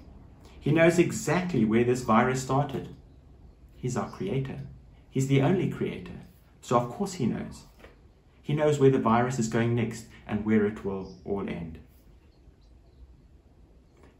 He 0.60 0.70
knows 0.70 0.98
exactly 0.98 1.64
where 1.64 1.84
this 1.84 2.02
virus 2.02 2.42
started. 2.42 2.88
He's 3.84 3.98
our 3.98 4.08
creator. 4.08 4.60
He's 5.10 5.26
the 5.26 5.42
only 5.42 5.68
creator. 5.68 6.22
So, 6.62 6.78
of 6.78 6.88
course, 6.88 7.12
He 7.12 7.26
knows. 7.26 7.64
He 8.42 8.54
knows 8.54 8.78
where 8.78 8.88
the 8.88 8.98
virus 8.98 9.38
is 9.38 9.48
going 9.48 9.74
next 9.74 10.06
and 10.26 10.46
where 10.46 10.64
it 10.64 10.86
will 10.86 11.18
all 11.22 11.46
end. 11.46 11.80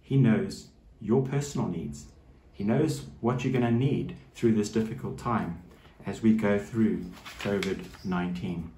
He 0.03 0.19
knows 0.19 0.69
your 1.01 1.23
personal 1.23 1.67
needs. 1.67 2.09
He 2.53 2.63
knows 2.63 3.07
what 3.23 3.43
you're 3.43 3.55
going 3.55 3.65
to 3.65 3.71
need 3.71 4.19
through 4.35 4.53
this 4.53 4.69
difficult 4.69 5.17
time 5.17 5.63
as 6.05 6.21
we 6.21 6.35
go 6.35 6.59
through 6.59 7.07
COVID 7.39 7.87
19. 8.05 8.71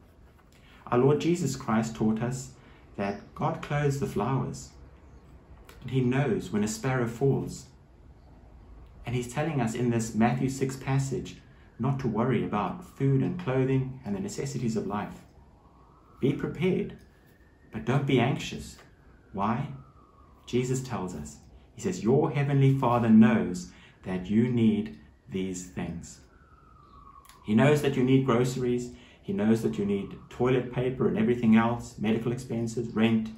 Our 0.86 0.98
Lord 0.98 1.20
Jesus 1.20 1.56
Christ 1.56 1.96
taught 1.96 2.22
us 2.22 2.52
that 2.94 3.34
God 3.34 3.60
clothes 3.60 3.98
the 3.98 4.06
flowers 4.06 4.68
and 5.82 5.90
He 5.90 6.00
knows 6.00 6.52
when 6.52 6.62
a 6.62 6.68
sparrow 6.68 7.08
falls. 7.08 7.66
And 9.06 9.14
He's 9.14 9.32
telling 9.32 9.60
us 9.60 9.74
in 9.74 9.90
this 9.90 10.14
Matthew 10.14 10.50
6 10.50 10.76
passage 10.76 11.36
not 11.78 11.98
to 12.00 12.08
worry 12.08 12.44
about 12.44 12.84
food 12.84 13.22
and 13.22 13.38
clothing 13.38 14.00
and 14.04 14.14
the 14.14 14.20
necessities 14.20 14.76
of 14.76 14.86
life. 14.86 15.20
Be 16.20 16.32
prepared, 16.32 16.96
but 17.72 17.84
don't 17.84 18.06
be 18.06 18.18
anxious. 18.18 18.76
Why? 19.32 19.68
Jesus 20.46 20.82
tells 20.82 21.14
us. 21.14 21.38
He 21.74 21.82
says, 21.82 22.02
Your 22.02 22.30
heavenly 22.30 22.76
Father 22.76 23.10
knows 23.10 23.70
that 24.04 24.26
you 24.26 24.48
need 24.48 24.98
these 25.28 25.66
things. 25.66 26.20
He 27.44 27.54
knows 27.54 27.82
that 27.82 27.96
you 27.96 28.02
need 28.02 28.26
groceries. 28.26 28.92
He 29.22 29.32
knows 29.32 29.62
that 29.62 29.78
you 29.78 29.84
need 29.84 30.16
toilet 30.30 30.72
paper 30.72 31.08
and 31.08 31.18
everything 31.18 31.56
else, 31.56 31.96
medical 31.98 32.32
expenses, 32.32 32.88
rent. 32.94 33.30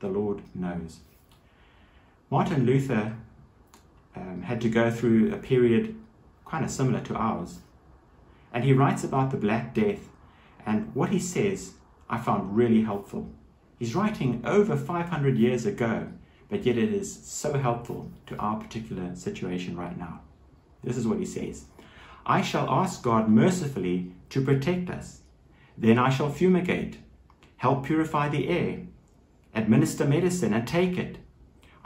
The 0.00 0.08
Lord 0.08 0.42
knows. 0.54 0.98
Martin 2.30 2.66
Luther 2.66 3.16
um, 4.16 4.42
had 4.42 4.60
to 4.62 4.68
go 4.68 4.90
through 4.90 5.32
a 5.32 5.38
period 5.38 5.94
kind 6.46 6.64
of 6.64 6.70
similar 6.70 7.00
to 7.00 7.14
ours. 7.14 7.60
And 8.52 8.64
he 8.64 8.72
writes 8.72 9.04
about 9.04 9.30
the 9.30 9.36
Black 9.36 9.74
Death. 9.74 10.08
And 10.64 10.94
what 10.94 11.10
he 11.10 11.18
says 11.18 11.74
I 12.10 12.18
found 12.18 12.56
really 12.56 12.82
helpful. 12.82 13.30
He's 13.78 13.94
writing 13.94 14.42
over 14.44 14.76
500 14.76 15.36
years 15.36 15.66
ago, 15.66 16.08
but 16.48 16.64
yet 16.64 16.78
it 16.78 16.92
is 16.92 17.22
so 17.24 17.58
helpful 17.58 18.10
to 18.26 18.36
our 18.36 18.58
particular 18.58 19.14
situation 19.14 19.76
right 19.76 19.96
now. 19.96 20.20
This 20.82 20.96
is 20.96 21.06
what 21.06 21.18
he 21.18 21.26
says 21.26 21.66
I 22.24 22.42
shall 22.42 22.68
ask 22.68 23.02
God 23.02 23.28
mercifully 23.28 24.12
to 24.30 24.44
protect 24.44 24.90
us. 24.90 25.22
Then 25.76 25.98
I 25.98 26.10
shall 26.10 26.30
fumigate, 26.30 26.98
help 27.56 27.84
purify 27.84 28.28
the 28.28 28.48
air, 28.48 28.80
administer 29.54 30.04
medicine 30.04 30.52
and 30.52 30.66
take 30.66 30.98
it. 30.98 31.18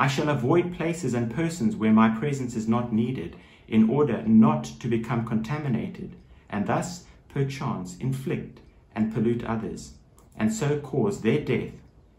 I 0.02 0.08
shall 0.08 0.30
avoid 0.30 0.74
places 0.74 1.14
and 1.14 1.32
persons 1.32 1.76
where 1.76 1.92
my 1.92 2.08
presence 2.08 2.56
is 2.56 2.66
not 2.66 2.92
needed 2.92 3.36
in 3.68 3.88
order 3.88 4.26
not 4.26 4.64
to 4.64 4.88
become 4.88 5.24
contaminated 5.24 6.16
and 6.50 6.66
thus, 6.66 7.04
perchance, 7.28 7.96
inflict 7.98 8.58
and 8.96 9.14
pollute 9.14 9.44
others 9.44 9.92
and 10.36 10.52
so 10.52 10.80
cause 10.80 11.20
their 11.20 11.38
death 11.38 11.74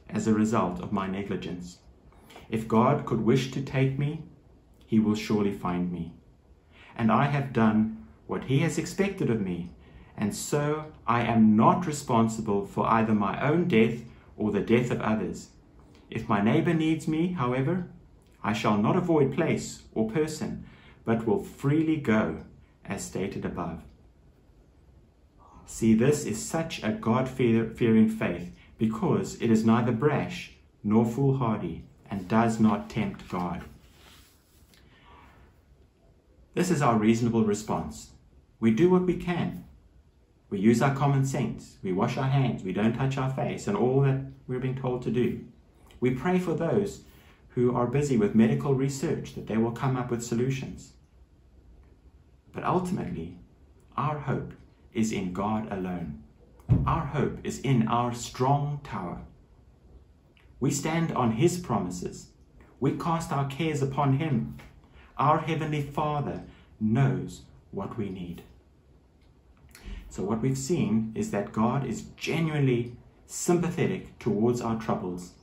as 0.10 0.28
a 0.28 0.34
result 0.34 0.80
of 0.80 0.94
my 0.94 1.08
negligence. 1.08 1.80
If 2.50 2.70
God 2.70 3.06
could 3.06 3.20
wish 3.20 3.52
to 3.52 3.62
take 3.62 4.00
me, 4.00 4.24
he 4.86 4.98
will 4.98 5.16
surely 5.16 5.52
find 5.52 5.92
me. 5.92 6.14
And 6.96 7.12
I 7.12 7.26
have 7.26 7.52
done 7.52 8.06
what 8.28 8.46
he 8.46 8.60
has 8.60 8.78
expected 8.78 9.30
of 9.30 9.42
me, 9.42 9.72
and 10.16 10.34
so 10.34 10.86
I 11.06 11.24
am 11.24 11.58
not 11.58 11.86
responsible 11.86 12.66
for 12.66 12.88
either 12.88 13.14
my 13.14 13.46
own 13.46 13.68
death 13.68 14.06
or 14.38 14.52
the 14.52 14.62
death 14.62 14.90
of 14.90 15.02
others. 15.02 15.50
If 16.10 16.30
my 16.30 16.42
neighbor 16.42 16.74
needs 16.74 17.08
me, 17.08 17.34
however, 17.34 17.88
I 18.44 18.54
shall 18.54 18.78
not 18.78 18.96
avoid 18.96 19.34
place 19.34 19.84
or 19.94 20.10
person, 20.12 20.66
but 21.06 21.26
will 21.26 21.44
freely 21.44 21.98
go, 21.98 22.44
as 22.86 23.04
stated 23.04 23.46
above. 23.46 23.82
See, 25.66 25.94
this 25.94 26.26
is 26.26 26.42
such 26.42 26.84
a 26.84 26.92
God 26.92 27.30
fearing 27.30 28.10
faith 28.10 28.56
because 28.78 29.42
it 29.42 29.50
is 29.50 29.66
neither 29.66 29.92
brash 29.92 30.52
nor 30.84 31.06
foolhardy 31.06 31.86
and 32.10 32.28
does 32.28 32.60
not 32.60 32.90
tempt 32.90 33.30
God. 33.30 33.64
This 36.54 36.70
is 36.70 36.82
our 36.82 36.98
reasonable 36.98 37.46
response. 37.46 38.12
We 38.60 38.72
do 38.72 38.90
what 38.90 39.04
we 39.04 39.16
can. 39.16 39.66
We 40.50 40.60
use 40.60 40.82
our 40.82 40.94
common 40.94 41.26
sense. 41.26 41.78
We 41.82 41.94
wash 41.94 42.18
our 42.18 42.30
hands. 42.30 42.64
We 42.64 42.74
don't 42.74 42.94
touch 42.94 43.18
our 43.18 43.32
face, 43.32 43.66
and 43.66 43.76
all 43.76 44.02
that 44.02 44.22
we're 44.48 44.60
being 44.60 44.80
told 44.80 45.02
to 45.04 45.12
do. 45.12 45.46
We 46.04 46.12
pray 46.12 46.38
for 46.38 46.54
those 46.54 47.06
who 47.52 47.74
are 47.74 47.88
busy 47.88 48.18
with 48.18 48.36
medical 48.36 48.76
research 48.76 49.36
that 49.36 49.48
they 49.48 49.56
will 49.56 49.72
come 49.72 49.96
up 49.96 50.12
with 50.12 50.22
solutions. 50.22 50.92
But 52.52 52.66
ultimately, 52.66 53.38
our 53.96 54.20
hope 54.20 54.52
is 54.94 55.14
in 55.14 55.32
God 55.32 55.72
alone. 55.72 56.22
Our 56.86 57.06
hope 57.06 57.38
is 57.46 57.62
in 57.62 57.88
our 57.88 58.14
strong 58.14 58.82
tower. 58.84 59.22
We 60.60 60.72
stand 60.72 61.14
on 61.14 61.32
His 61.32 61.58
promises. 61.58 62.32
We 62.82 62.98
cast 62.98 63.32
our 63.32 63.48
cares 63.48 63.82
upon 63.82 64.18
Him. 64.18 64.58
Our 65.18 65.38
Heavenly 65.38 65.84
Father 65.84 66.44
knows 66.82 67.44
what 67.72 67.98
we 67.98 68.10
need. 68.10 68.42
So, 70.10 70.24
what 70.24 70.42
we've 70.42 70.58
seen 70.58 71.14
is 71.16 71.32
that 71.32 71.54
God 71.54 71.86
is 71.86 72.10
genuinely 72.18 72.98
sympathetic 73.26 74.20
towards 74.20 74.60
our 74.60 74.78
troubles. 74.78 75.36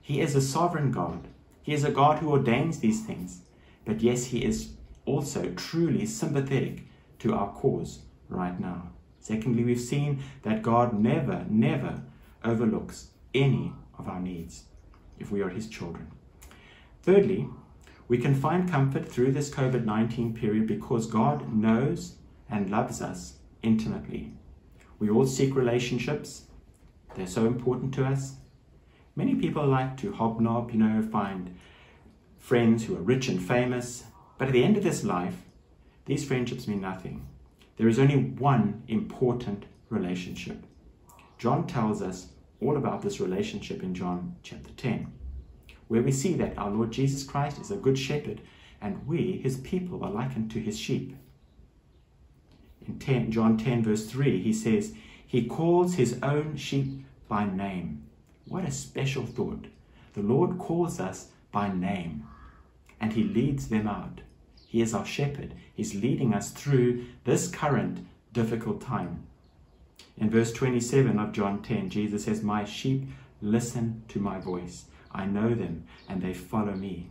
He 0.00 0.20
is 0.20 0.34
a 0.34 0.40
sovereign 0.40 0.90
God. 0.90 1.28
He 1.62 1.72
is 1.72 1.84
a 1.84 1.90
God 1.90 2.18
who 2.18 2.30
ordains 2.30 2.80
these 2.80 3.04
things. 3.04 3.42
But 3.84 4.02
yes, 4.02 4.26
He 4.26 4.44
is 4.44 4.74
also 5.04 5.50
truly 5.50 6.06
sympathetic 6.06 6.84
to 7.20 7.34
our 7.34 7.52
cause 7.52 8.00
right 8.28 8.58
now. 8.58 8.90
Secondly, 9.20 9.64
we've 9.64 9.80
seen 9.80 10.22
that 10.42 10.62
God 10.62 10.98
never, 10.98 11.44
never 11.48 12.02
overlooks 12.44 13.08
any 13.34 13.72
of 13.98 14.08
our 14.08 14.20
needs 14.20 14.64
if 15.18 15.30
we 15.30 15.42
are 15.42 15.50
His 15.50 15.68
children. 15.68 16.10
Thirdly, 17.02 17.48
we 18.08 18.18
can 18.18 18.34
find 18.34 18.68
comfort 18.68 19.06
through 19.06 19.32
this 19.32 19.50
COVID 19.50 19.84
19 19.84 20.34
period 20.34 20.66
because 20.66 21.06
God 21.06 21.52
knows 21.52 22.16
and 22.50 22.70
loves 22.70 23.00
us 23.00 23.34
intimately. 23.62 24.32
We 24.98 25.08
all 25.08 25.26
seek 25.26 25.54
relationships. 25.54 26.46
They're 27.14 27.26
so 27.26 27.46
important 27.46 27.94
to 27.94 28.04
us. 28.04 28.34
Many 29.20 29.34
people 29.34 29.66
like 29.66 29.98
to 29.98 30.12
hobnob, 30.12 30.70
you 30.70 30.78
know, 30.78 31.02
find 31.02 31.54
friends 32.38 32.86
who 32.86 32.96
are 32.96 33.02
rich 33.02 33.28
and 33.28 33.38
famous. 33.38 34.04
But 34.38 34.48
at 34.48 34.54
the 34.54 34.64
end 34.64 34.78
of 34.78 34.82
this 34.82 35.04
life, 35.04 35.36
these 36.06 36.24
friendships 36.24 36.66
mean 36.66 36.80
nothing. 36.80 37.28
There 37.76 37.86
is 37.86 37.98
only 37.98 38.16
one 38.16 38.82
important 38.88 39.66
relationship. 39.90 40.64
John 41.36 41.66
tells 41.66 42.00
us 42.00 42.28
all 42.62 42.78
about 42.78 43.02
this 43.02 43.20
relationship 43.20 43.82
in 43.82 43.94
John 43.94 44.36
chapter 44.42 44.70
10, 44.70 45.12
where 45.88 46.00
we 46.00 46.12
see 46.12 46.32
that 46.36 46.56
our 46.56 46.70
Lord 46.70 46.90
Jesus 46.90 47.22
Christ 47.22 47.60
is 47.60 47.70
a 47.70 47.76
good 47.76 47.98
shepherd 47.98 48.40
and 48.80 49.06
we, 49.06 49.38
his 49.42 49.58
people, 49.58 50.02
are 50.02 50.10
likened 50.10 50.50
to 50.52 50.60
his 50.60 50.78
sheep. 50.78 51.14
In 52.86 52.98
10, 52.98 53.32
John 53.32 53.58
10, 53.58 53.84
verse 53.84 54.06
3, 54.06 54.40
he 54.40 54.54
says, 54.54 54.94
He 55.26 55.44
calls 55.44 55.96
his 55.96 56.18
own 56.22 56.56
sheep 56.56 57.04
by 57.28 57.44
name. 57.44 58.06
What 58.46 58.64
a 58.64 58.70
special 58.70 59.26
thought. 59.26 59.66
The 60.14 60.22
Lord 60.22 60.58
calls 60.58 61.00
us 61.00 61.28
by 61.52 61.72
name 61.72 62.26
and 63.00 63.12
he 63.12 63.24
leads 63.24 63.68
them 63.68 63.86
out. 63.86 64.20
He 64.66 64.80
is 64.80 64.94
our 64.94 65.06
shepherd. 65.06 65.54
He's 65.74 65.94
leading 65.94 66.34
us 66.34 66.50
through 66.50 67.06
this 67.24 67.48
current 67.48 68.06
difficult 68.32 68.80
time. 68.80 69.26
In 70.16 70.30
verse 70.30 70.52
27 70.52 71.18
of 71.18 71.32
John 71.32 71.62
10, 71.62 71.90
Jesus 71.90 72.24
says, 72.24 72.42
My 72.42 72.64
sheep 72.64 73.08
listen 73.40 74.04
to 74.08 74.20
my 74.20 74.38
voice. 74.38 74.84
I 75.12 75.26
know 75.26 75.54
them 75.54 75.86
and 76.08 76.22
they 76.22 76.34
follow 76.34 76.72
me. 76.72 77.08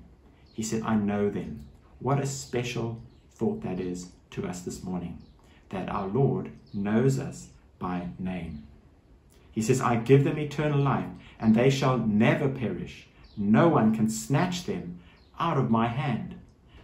He 0.53 0.63
said, 0.63 0.83
I 0.83 0.95
know 0.95 1.29
them. 1.29 1.65
What 1.99 2.19
a 2.19 2.25
special 2.25 3.01
thought 3.33 3.61
that 3.63 3.79
is 3.79 4.11
to 4.31 4.47
us 4.47 4.61
this 4.61 4.83
morning, 4.83 5.21
that 5.69 5.89
our 5.89 6.07
Lord 6.07 6.51
knows 6.73 7.19
us 7.19 7.49
by 7.77 8.09
name. 8.19 8.63
He 9.51 9.61
says, 9.61 9.81
I 9.81 9.95
give 9.95 10.23
them 10.23 10.37
eternal 10.37 10.79
life, 10.79 11.09
and 11.39 11.55
they 11.55 11.69
shall 11.69 11.97
never 11.97 12.47
perish. 12.47 13.07
No 13.37 13.67
one 13.67 13.95
can 13.95 14.09
snatch 14.09 14.65
them 14.65 14.99
out 15.39 15.57
of 15.57 15.71
my 15.71 15.87
hand. 15.87 16.35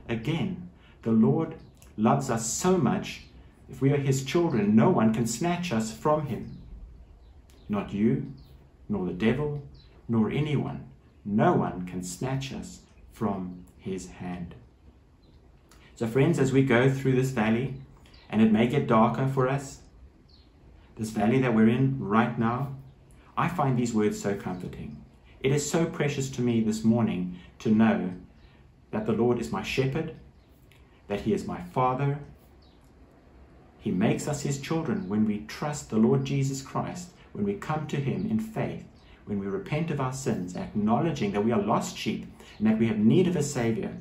Again, 0.07 0.69
the 1.03 1.11
Lord 1.11 1.55
loves 1.97 2.29
us 2.29 2.49
so 2.51 2.77
much. 2.77 3.23
If 3.69 3.81
we 3.81 3.91
are 3.91 3.97
his 3.97 4.23
children, 4.23 4.75
no 4.75 4.89
one 4.89 5.13
can 5.13 5.27
snatch 5.27 5.71
us 5.71 5.91
from 5.91 6.27
him. 6.27 6.57
Not 7.67 7.93
you, 7.93 8.33
nor 8.87 9.05
the 9.05 9.13
devil, 9.13 9.63
nor 10.07 10.29
anyone. 10.29 10.85
No 11.23 11.53
one 11.53 11.85
can 11.85 12.03
snatch 12.03 12.53
us 12.53 12.81
from 13.11 13.65
his 13.77 14.07
hand. 14.07 14.55
So, 15.95 16.07
friends, 16.07 16.39
as 16.39 16.51
we 16.51 16.63
go 16.63 16.89
through 16.89 17.15
this 17.15 17.31
valley, 17.31 17.75
and 18.29 18.41
it 18.41 18.51
may 18.51 18.67
get 18.67 18.87
darker 18.87 19.27
for 19.27 19.47
us, 19.47 19.81
this 20.95 21.09
valley 21.09 21.39
that 21.39 21.53
we're 21.53 21.69
in 21.69 21.99
right 21.99 22.37
now, 22.39 22.75
I 23.37 23.49
find 23.49 23.77
these 23.77 23.93
words 23.93 24.21
so 24.21 24.35
comforting. 24.35 25.03
It 25.41 25.51
is 25.51 25.69
so 25.69 25.85
precious 25.85 26.29
to 26.31 26.41
me 26.41 26.61
this 26.61 26.83
morning 26.83 27.37
to 27.59 27.69
know 27.69 28.13
that 28.91 29.05
the 29.05 29.11
Lord 29.11 29.39
is 29.39 29.51
my 29.51 29.61
shepherd, 29.61 30.15
that 31.07 31.21
He 31.21 31.33
is 31.33 31.45
my 31.45 31.61
Father. 31.61 32.19
He 33.79 33.91
makes 33.91 34.27
us 34.27 34.41
His 34.41 34.59
children 34.59 35.09
when 35.09 35.25
we 35.25 35.45
trust 35.47 35.89
the 35.89 35.97
Lord 35.97 36.23
Jesus 36.23 36.61
Christ, 36.61 37.09
when 37.33 37.43
we 37.43 37.55
come 37.55 37.87
to 37.87 37.97
Him 37.97 38.25
in 38.29 38.39
faith, 38.39 38.85
when 39.25 39.37
we 39.39 39.47
repent 39.47 39.91
of 39.91 39.99
our 39.99 40.13
sins, 40.13 40.55
acknowledging 40.55 41.31
that 41.33 41.43
we 41.43 41.51
are 41.51 41.61
lost 41.61 41.97
sheep 41.97 42.25
and 42.57 42.67
that 42.67 42.79
we 42.79 42.87
have 42.87 42.97
need 42.97 43.27
of 43.27 43.35
a 43.35 43.43
Savior. 43.43 43.97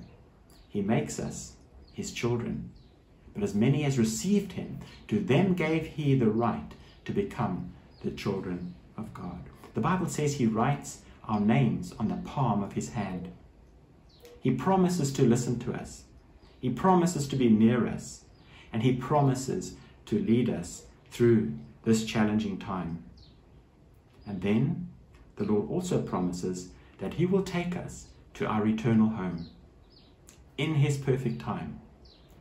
He 0.69 0.81
makes 0.81 1.19
us 1.19 1.55
His 1.93 2.13
children. 2.13 2.71
But 3.35 3.43
as 3.43 3.55
many 3.55 3.85
as 3.85 3.99
received 3.99 4.53
Him, 4.53 4.79
to 5.09 5.19
them 5.19 5.55
gave 5.55 5.87
He 5.87 6.15
the 6.15 6.31
right 6.31 6.73
to 7.05 7.13
become 7.13 7.73
the 8.03 8.11
children 8.11 8.75
of 8.97 9.13
God. 9.15 9.39
The 9.75 9.81
Bible 9.81 10.09
says 10.09 10.35
He 10.35 10.47
writes 10.47 11.01
our 11.29 11.41
names 11.41 11.95
on 11.99 12.09
the 12.09 12.29
palm 12.29 12.63
of 12.63 12.75
His 12.75 12.91
hand. 12.91 13.33
He 14.41 14.51
promises 14.51 15.13
to 15.15 15.23
listen 15.23 15.59
to 15.61 15.73
us. 15.73 16.05
He 16.61 16.71
promises 16.71 17.27
to 17.29 17.37
be 17.37 17.49
near 17.49 17.87
us. 17.87 18.25
And 18.73 18.83
He 18.83 18.95
promises 18.95 19.75
to 20.07 20.19
lead 20.19 20.51
us 20.51 20.85
through 21.11 21.55
this 21.85 22.05
challenging 22.05 22.59
time. 22.59 23.05
And 24.27 24.43
then 24.43 24.89
the 25.37 25.45
Lord 25.45 25.71
also 25.71 26.03
promises 26.03 26.71
that 26.99 27.15
He 27.15 27.27
will 27.27 27.43
take 27.43 27.77
us 27.77 28.07
to 28.35 28.47
our 28.47 28.67
eternal 28.67 29.09
home 29.09 29.47
in 30.57 30.77
His 30.77 30.97
perfect 30.97 31.41
time. 31.41 31.81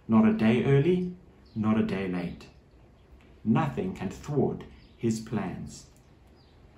Not 0.07 0.27
a 0.27 0.33
day 0.33 0.65
early, 0.65 1.13
not 1.55 1.79
a 1.79 1.83
day 1.83 2.07
late. 2.07 2.47
Nothing 3.43 3.93
can 3.93 4.09
thwart 4.09 4.63
His 4.97 5.19
plans. 5.19 5.87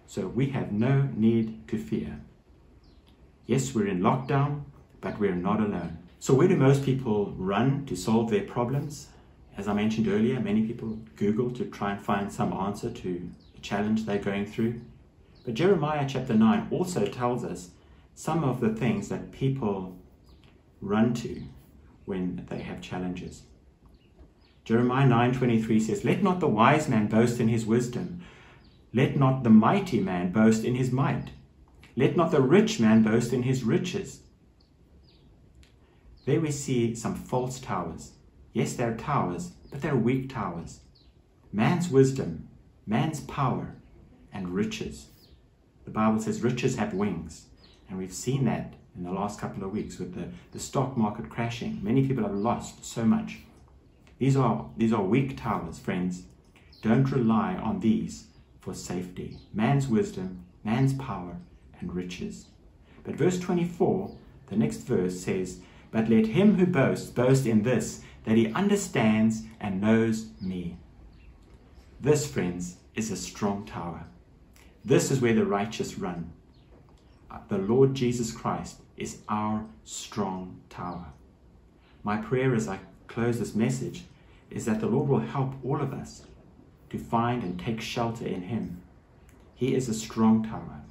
So 0.08 0.28
we 0.28 0.47
have 0.47 0.71
no 0.71 1.10
need 1.15 1.67
to 1.67 1.78
fear. 1.78 2.19
Yes, 3.45 3.73
we're 3.75 3.88
in 3.88 4.01
lockdown, 4.01 4.63
but 5.01 5.19
we're 5.19 5.36
not 5.36 5.60
alone. 5.60 5.99
So, 6.19 6.34
where 6.34 6.47
do 6.47 6.56
most 6.56 6.84
people 6.84 7.34
run 7.38 7.86
to 7.86 7.95
solve 7.95 8.32
their 8.32 8.43
problems? 8.43 9.08
As 9.58 9.67
I 9.67 9.73
mentioned 9.73 10.08
earlier, 10.08 10.39
many 10.39 10.65
people 10.65 10.99
Google 11.15 11.51
to 11.51 11.65
try 11.65 11.91
and 11.91 12.01
find 12.01 12.32
some 12.32 12.51
answer 12.51 12.89
to 12.89 13.32
the 13.54 13.62
challenge 13.62 14.06
they're 14.06 14.17
going 14.17 14.45
through. 14.45 14.82
But 15.45 15.54
Jeremiah 15.54 16.06
chapter 16.08 16.34
9 16.34 16.69
also 16.71 17.06
tells 17.06 17.43
us 17.43 17.69
some 18.15 18.43
of 18.43 18.60
the 18.60 18.73
things 18.73 19.10
that 19.10 19.32
people 19.32 19.95
run 20.82 21.13
to 21.15 21.43
when 22.06 22.45
they 22.49 22.60
have 22.60 22.82
challenges. 22.82 23.43
Jeremiah 24.65 25.08
9:23 25.08 25.80
says, 25.80 26.04
"Let 26.04 26.21
not 26.21 26.39
the 26.41 26.47
wise 26.47 26.89
man 26.89 27.08
boast 27.08 27.39
in 27.39 27.47
his 27.47 27.65
wisdom, 27.65 28.21
let 28.93 29.17
not 29.17 29.43
the 29.43 29.49
mighty 29.49 30.01
man 30.01 30.32
boast 30.32 30.65
in 30.65 30.75
his 30.75 30.91
might, 30.91 31.32
let 31.95 32.17
not 32.17 32.32
the 32.32 32.41
rich 32.41 32.80
man 32.80 33.04
boast 33.04 33.32
in 33.32 33.43
his 33.43 33.63
riches, 33.63 34.21
there 36.25 36.41
we 36.41 36.51
see 36.51 36.95
some 36.95 37.13
false 37.13 37.60
towers. 37.60 38.13
Yes, 38.51 38.73
they're 38.73 38.97
towers, 38.97 39.51
but 39.69 39.82
they're 39.82 39.95
weak 39.95 40.30
towers. 40.30 40.80
Man's 41.54 41.89
wisdom, 41.89 42.49
man's 42.88 43.19
power, 43.21 43.75
and 44.34 44.49
riches. 44.49 45.10
The 45.86 45.91
Bible 45.91 46.19
says 46.19 46.41
riches 46.41 46.78
have 46.78 46.95
wings, 46.95 47.45
and 47.88 47.99
we've 47.99 48.13
seen 48.13 48.45
that 48.45 48.73
in 48.95 49.04
the 49.04 49.12
last 49.12 49.39
couple 49.39 49.63
of 49.63 49.71
weeks 49.71 49.99
with 49.99 50.15
the, 50.15 50.30
the 50.51 50.60
stock 50.60 50.97
market 50.97 51.30
crashing. 51.30 51.80
Many 51.84 52.08
people 52.08 52.23
have 52.23 52.34
lost 52.34 52.84
so 52.84 53.06
much. 53.06 53.39
These 54.17 54.38
are, 54.38 54.69
these 54.78 54.93
are 54.93 55.04
weak 55.04 55.38
towers, 55.38 55.80
friends. 55.80 56.23
Don't 56.82 57.12
rely 57.12 57.56
on 57.56 57.80
these 57.80 58.28
for 58.60 58.73
safety. 58.73 59.38
Man's 59.54 59.88
wisdom, 59.88 60.45
man's 60.63 60.93
power, 60.93 61.38
and 61.80 61.93
riches. 61.93 62.47
But 63.04 63.15
verse 63.15 63.39
24, 63.39 64.15
the 64.47 64.56
next 64.56 64.78
verse 64.80 65.19
says, 65.19 65.60
but 65.91 66.10
let 66.10 66.28
him 66.28 66.58
who 66.58 66.65
boasts 66.65 67.10
boast 67.10 67.45
in 67.45 67.63
this, 67.63 68.01
that 68.25 68.38
he 68.38 68.51
understands 68.54 69.43
and 69.60 69.80
knows 69.80 70.28
me. 70.41 70.78
This, 72.01 72.30
friends, 72.30 72.78
is 72.95 73.12
a 73.12 73.15
strong 73.15 73.65
tower. 73.65 74.06
This 74.84 75.12
is 75.12 75.21
where 75.21 75.34
the 75.34 75.45
righteous 75.45 75.97
run. 75.97 76.32
Uh, 77.32 77.39
the 77.47 77.58
Lord 77.58 77.93
Jesus 77.93 78.32
Christ 78.32 78.82
is 78.97 79.19
our 79.30 79.65
strong 79.84 80.60
tower. 80.69 81.08
My 82.04 82.17
prayer 82.17 82.54
as 82.54 82.67
I 82.67 82.80
close 83.15 83.39
this 83.39 83.56
message 83.56 84.04
is 84.51 84.65
that 84.65 84.82
the 84.82 84.88
Lord 84.88 85.08
will 85.08 85.19
help 85.19 85.54
all 85.63 85.82
of 85.82 85.93
us 85.93 86.23
to 86.89 86.97
find 86.97 87.43
and 87.43 87.58
take 87.58 87.80
shelter 87.80 88.28
in 88.28 88.41
Him. 88.41 88.82
He 89.56 89.73
is 89.73 89.88
a 89.88 89.93
strong 89.93 90.43
tower, 90.43 90.82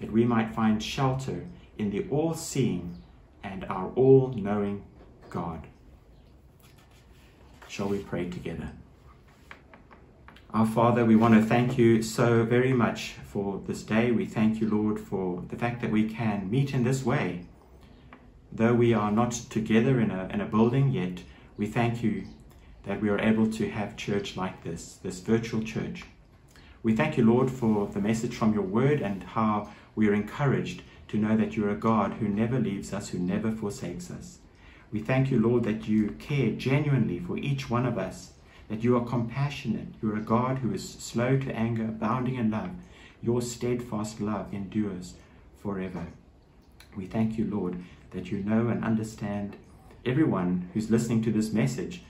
that 0.00 0.12
we 0.12 0.24
might 0.24 0.54
find 0.54 0.80
shelter 0.80 1.44
in 1.76 1.90
the 1.90 2.06
all 2.10 2.34
seeing 2.34 2.96
and 3.42 3.64
our 3.64 3.90
all 3.96 4.28
knowing 4.28 4.84
God. 5.30 5.66
Shall 7.66 7.88
we 7.88 7.98
pray 7.98 8.30
together? 8.30 8.70
Our 10.54 10.66
Father, 10.66 11.04
we 11.04 11.16
want 11.16 11.34
to 11.34 11.42
thank 11.42 11.76
you 11.76 12.02
so 12.02 12.44
very 12.44 12.72
much 12.72 13.14
for 13.24 13.60
this 13.66 13.82
day. 13.82 14.12
We 14.12 14.26
thank 14.26 14.60
you, 14.60 14.70
Lord, 14.70 15.00
for 15.00 15.42
the 15.48 15.56
fact 15.56 15.80
that 15.80 15.90
we 15.90 16.08
can 16.08 16.48
meet 16.48 16.72
in 16.72 16.84
this 16.84 17.04
way. 17.04 17.46
Though 18.52 18.74
we 18.74 18.94
are 18.94 19.10
not 19.10 19.32
together 19.32 19.98
in 19.98 20.12
a, 20.12 20.28
in 20.32 20.40
a 20.40 20.46
building 20.46 20.92
yet, 20.92 21.22
we 21.56 21.66
thank 21.66 22.02
you 22.02 22.24
that 22.84 23.00
we 23.00 23.08
are 23.08 23.20
able 23.20 23.50
to 23.52 23.70
have 23.70 23.96
church 23.96 24.36
like 24.36 24.64
this, 24.64 24.98
this 25.02 25.20
virtual 25.20 25.62
church. 25.62 26.04
We 26.82 26.96
thank 26.96 27.16
you, 27.16 27.24
Lord, 27.24 27.50
for 27.50 27.86
the 27.86 28.00
message 28.00 28.34
from 28.34 28.54
your 28.54 28.62
word 28.62 29.00
and 29.00 29.22
how 29.22 29.70
we 29.94 30.08
are 30.08 30.14
encouraged 30.14 30.82
to 31.08 31.18
know 31.18 31.36
that 31.36 31.56
you're 31.56 31.70
a 31.70 31.76
God 31.76 32.14
who 32.14 32.26
never 32.26 32.58
leaves 32.58 32.92
us, 32.92 33.10
who 33.10 33.18
never 33.18 33.52
forsakes 33.52 34.10
us. 34.10 34.38
We 34.90 35.00
thank 35.00 35.30
you, 35.30 35.38
Lord, 35.38 35.64
that 35.64 35.86
you 35.86 36.16
care 36.18 36.50
genuinely 36.50 37.18
for 37.20 37.38
each 37.38 37.70
one 37.70 37.86
of 37.86 37.98
us, 37.98 38.32
that 38.68 38.82
you 38.82 38.96
are 38.96 39.04
compassionate. 39.04 39.88
You're 40.02 40.16
a 40.16 40.22
God 40.22 40.58
who 40.58 40.72
is 40.72 40.88
slow 40.88 41.38
to 41.38 41.54
anger, 41.54 41.84
abounding 41.84 42.34
in 42.34 42.50
love. 42.50 42.70
Your 43.22 43.40
steadfast 43.40 44.20
love 44.20 44.52
endures 44.52 45.14
forever. 45.62 46.08
We 46.96 47.06
thank 47.06 47.38
you, 47.38 47.44
Lord, 47.44 47.82
that 48.10 48.30
you 48.30 48.38
know 48.38 48.68
and 48.68 48.84
understand 48.84 49.56
everyone 50.04 50.68
who's 50.72 50.90
listening 50.90 51.22
to 51.22 51.32
this 51.32 51.52
message. 51.52 52.02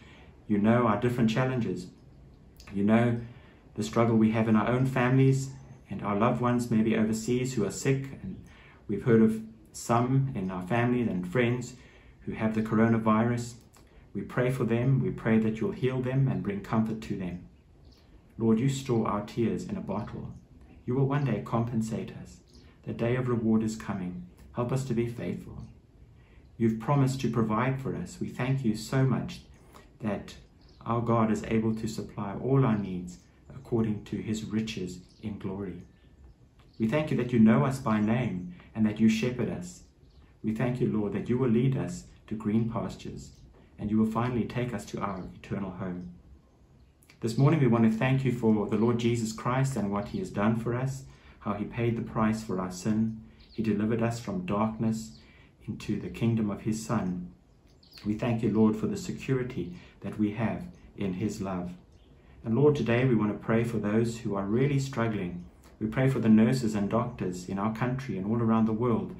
You 0.48 0.58
know 0.58 0.86
our 0.86 1.00
different 1.00 1.30
challenges. 1.30 1.86
You 2.72 2.84
know 2.84 3.20
the 3.74 3.82
struggle 3.82 4.16
we 4.16 4.32
have 4.32 4.48
in 4.48 4.56
our 4.56 4.68
own 4.68 4.86
families 4.86 5.50
and 5.90 6.02
our 6.02 6.16
loved 6.16 6.40
ones, 6.40 6.70
maybe 6.70 6.96
overseas, 6.96 7.54
who 7.54 7.64
are 7.64 7.70
sick. 7.70 8.04
And 8.22 8.42
we've 8.88 9.04
heard 9.04 9.22
of 9.22 9.40
some 9.72 10.32
in 10.34 10.50
our 10.50 10.62
families 10.62 11.08
and 11.08 11.26
friends 11.30 11.74
who 12.20 12.32
have 12.32 12.54
the 12.54 12.62
coronavirus. 12.62 13.54
We 14.14 14.22
pray 14.22 14.50
for 14.50 14.64
them. 14.64 15.02
We 15.02 15.10
pray 15.10 15.38
that 15.38 15.60
you'll 15.60 15.72
heal 15.72 16.00
them 16.00 16.28
and 16.28 16.42
bring 16.42 16.60
comfort 16.60 17.00
to 17.02 17.16
them. 17.16 17.46
Lord, 18.38 18.58
you 18.58 18.68
store 18.68 19.06
our 19.06 19.24
tears 19.24 19.64
in 19.64 19.76
a 19.76 19.80
bottle. 19.80 20.34
You 20.86 20.94
will 20.94 21.06
one 21.06 21.24
day 21.24 21.42
compensate 21.44 22.12
us. 22.22 22.38
The 22.84 22.92
day 22.92 23.16
of 23.16 23.28
reward 23.28 23.62
is 23.62 23.76
coming. 23.76 24.26
Help 24.54 24.72
us 24.72 24.84
to 24.84 24.94
be 24.94 25.06
faithful. 25.06 25.58
You've 26.62 26.78
promised 26.78 27.20
to 27.22 27.28
provide 27.28 27.82
for 27.82 27.96
us. 27.96 28.18
We 28.20 28.28
thank 28.28 28.64
you 28.64 28.76
so 28.76 29.02
much 29.02 29.40
that 29.98 30.36
our 30.86 31.00
God 31.00 31.32
is 31.32 31.42
able 31.48 31.74
to 31.74 31.88
supply 31.88 32.36
all 32.40 32.64
our 32.64 32.78
needs 32.78 33.18
according 33.52 34.04
to 34.04 34.16
his 34.18 34.44
riches 34.44 35.00
in 35.24 35.40
glory. 35.40 35.82
We 36.78 36.86
thank 36.86 37.10
you 37.10 37.16
that 37.16 37.32
you 37.32 37.40
know 37.40 37.64
us 37.64 37.80
by 37.80 37.98
name 37.98 38.54
and 38.76 38.86
that 38.86 39.00
you 39.00 39.08
shepherd 39.08 39.50
us. 39.50 39.82
We 40.44 40.54
thank 40.54 40.80
you, 40.80 40.86
Lord, 40.86 41.14
that 41.14 41.28
you 41.28 41.36
will 41.36 41.48
lead 41.48 41.76
us 41.76 42.04
to 42.28 42.36
green 42.36 42.70
pastures 42.70 43.30
and 43.76 43.90
you 43.90 43.98
will 43.98 44.06
finally 44.06 44.44
take 44.44 44.72
us 44.72 44.84
to 44.84 45.00
our 45.00 45.24
eternal 45.34 45.72
home. 45.72 46.12
This 47.22 47.36
morning 47.36 47.58
we 47.58 47.66
want 47.66 47.90
to 47.90 47.98
thank 47.98 48.24
you 48.24 48.30
for 48.30 48.68
the 48.68 48.76
Lord 48.76 48.98
Jesus 48.98 49.32
Christ 49.32 49.74
and 49.74 49.90
what 49.90 50.10
he 50.10 50.20
has 50.20 50.30
done 50.30 50.54
for 50.54 50.76
us, 50.76 51.06
how 51.40 51.54
he 51.54 51.64
paid 51.64 51.96
the 51.96 52.08
price 52.08 52.44
for 52.44 52.60
our 52.60 52.70
sin. 52.70 53.20
He 53.52 53.64
delivered 53.64 54.00
us 54.00 54.20
from 54.20 54.46
darkness 54.46 55.18
into 55.66 56.00
the 56.00 56.08
kingdom 56.08 56.50
of 56.50 56.62
his 56.62 56.84
Son. 56.84 57.32
We 58.04 58.14
thank 58.14 58.42
you, 58.42 58.50
Lord, 58.50 58.76
for 58.76 58.86
the 58.86 58.96
security 58.96 59.74
that 60.00 60.18
we 60.18 60.32
have 60.32 60.64
in 60.96 61.14
his 61.14 61.40
love. 61.40 61.72
And 62.44 62.56
Lord, 62.56 62.74
today 62.74 63.04
we 63.04 63.14
want 63.14 63.32
to 63.32 63.44
pray 63.44 63.62
for 63.62 63.78
those 63.78 64.18
who 64.18 64.34
are 64.34 64.44
really 64.44 64.80
struggling. 64.80 65.44
We 65.80 65.86
pray 65.86 66.08
for 66.08 66.18
the 66.18 66.28
nurses 66.28 66.74
and 66.74 66.90
doctors 66.90 67.48
in 67.48 67.58
our 67.58 67.74
country 67.74 68.18
and 68.18 68.26
all 68.26 68.42
around 68.42 68.66
the 68.66 68.72
world 68.72 69.14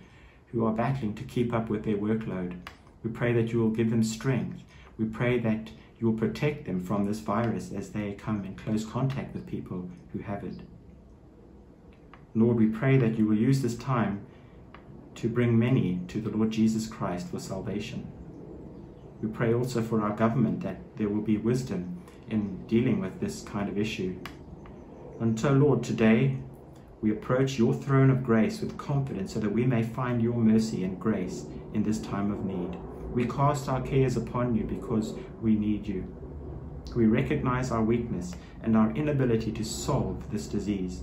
who 0.51 0.67
are 0.67 0.73
battling 0.73 1.15
to 1.15 1.23
keep 1.23 1.53
up 1.53 1.69
with 1.69 1.85
their 1.85 1.97
workload. 1.97 2.59
We 3.05 3.11
pray 3.11 3.33
that 3.33 3.53
you 3.53 3.61
will 3.61 3.71
give 3.71 3.91
them 3.91 4.03
strength. 4.03 4.63
We 4.99 5.05
pray 5.07 5.39
that 5.39 5.71
you 5.99 6.11
will 6.11 6.19
protect 6.19 6.67
them 6.67 6.81
from 6.81 7.07
this 7.07 7.21
virus 7.21 7.73
as 7.73 7.91
they 7.91 8.13
come 8.13 8.45
in 8.45 8.57
close 8.57 8.85
contact 8.85 9.35
with 9.35 9.47
people 9.47 9.89
who 10.13 10.19
have 10.19 10.43
it. 10.43 10.61
Lord, 12.35 12.57
we 12.57 12.67
pray 12.67 12.97
that 12.97 13.19
you 13.19 13.27
will 13.27 13.37
use 13.37 13.63
this 13.63 13.77
time 13.77 14.27
to 15.17 15.29
bring 15.29 15.59
many 15.59 16.01
to 16.09 16.21
the 16.21 16.31
Lord 16.31 16.51
Jesus 16.51 16.87
Christ 16.87 17.29
for 17.29 17.39
salvation. 17.39 18.11
We 19.21 19.29
pray 19.29 19.55
also 19.55 19.83
for 19.83 20.03
our 20.03 20.17
government 20.17 20.61
that 20.63 20.81
there 20.97 21.09
will 21.09 21.23
be 21.23 21.37
wisdom 21.37 22.03
in 22.29 22.67
dealing 22.67 23.01
with 23.01 23.21
this 23.21 23.43
kind 23.43 23.69
of 23.69 23.79
issue. 23.79 24.19
And 25.21 25.39
so, 25.39 25.53
Lord, 25.53 25.85
today 25.85 26.39
we 27.01 27.13
approach 27.13 27.59
your 27.59 27.75
throne 27.75 28.11
of 28.11 28.25
grace 28.25 28.61
with 28.61 28.79
confidence 28.79 29.35
so 29.35 29.41
that 29.41 29.53
we 29.53 29.65
may 29.65 29.83
find 29.83 30.23
your 30.23 30.37
mercy 30.37 30.85
and 30.85 30.99
grace 30.99 31.47
in 31.75 31.83
this 31.83 32.01
time 32.01 32.33
of 32.33 32.45
need. 32.45 32.77
We 33.13 33.27
cast 33.27 33.69
our 33.69 33.83
cares 33.83 34.17
upon 34.17 34.55
you 34.55 34.65
because 34.65 35.15
we 35.41 35.55
need 35.55 35.87
you. 35.87 36.07
We 36.97 37.07
recognize 37.07 37.71
our 37.71 37.83
weakness 37.83 38.35
and 38.63 38.77
our 38.77 38.91
inability 38.93 39.53
to 39.53 39.65
solve 39.65 40.31
this 40.31 40.47
disease. 40.47 41.03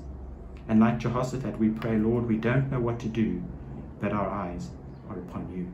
And 0.68 0.80
like 0.80 1.00
Jehoshaphat, 1.00 1.58
we 1.58 1.70
pray, 1.70 1.98
Lord, 1.98 2.28
we 2.28 2.38
don't 2.38 2.72
know 2.72 2.80
what 2.80 3.00
to 3.00 3.08
do, 3.08 3.44
but 4.00 4.14
our 4.14 4.30
eyes 4.30 4.70
are 5.10 5.20
upon 5.20 5.52
you. 5.52 5.72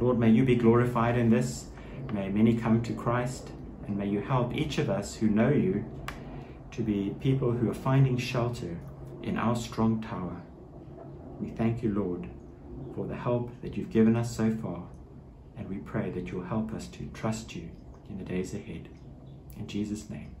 Lord, 0.00 0.18
may 0.18 0.30
you 0.30 0.44
be 0.44 0.54
glorified 0.54 1.18
in 1.18 1.30
this. 1.30 1.66
May 2.12 2.28
many 2.28 2.56
come 2.56 2.82
to 2.82 2.92
Christ, 2.92 3.50
and 3.86 3.96
may 3.96 4.06
you 4.06 4.20
help 4.20 4.54
each 4.54 4.78
of 4.78 4.88
us 4.88 5.16
who 5.16 5.28
know 5.28 5.50
you 5.50 5.84
to 6.70 6.82
be 6.82 7.14
people 7.20 7.52
who 7.52 7.70
are 7.70 7.74
finding 7.74 8.16
shelter 8.16 8.78
in 9.22 9.36
our 9.36 9.56
strong 9.56 10.00
tower. 10.00 10.40
We 11.40 11.50
thank 11.50 11.82
you, 11.82 11.92
Lord, 11.92 12.28
for 12.94 13.06
the 13.06 13.16
help 13.16 13.50
that 13.62 13.76
you've 13.76 13.90
given 13.90 14.16
us 14.16 14.34
so 14.34 14.54
far, 14.62 14.84
and 15.56 15.68
we 15.68 15.78
pray 15.78 16.10
that 16.10 16.28
you'll 16.30 16.44
help 16.44 16.72
us 16.72 16.86
to 16.88 17.10
trust 17.12 17.54
you 17.54 17.68
in 18.08 18.18
the 18.18 18.24
days 18.24 18.54
ahead. 18.54 18.88
In 19.58 19.66
Jesus' 19.66 20.08
name. 20.08 20.37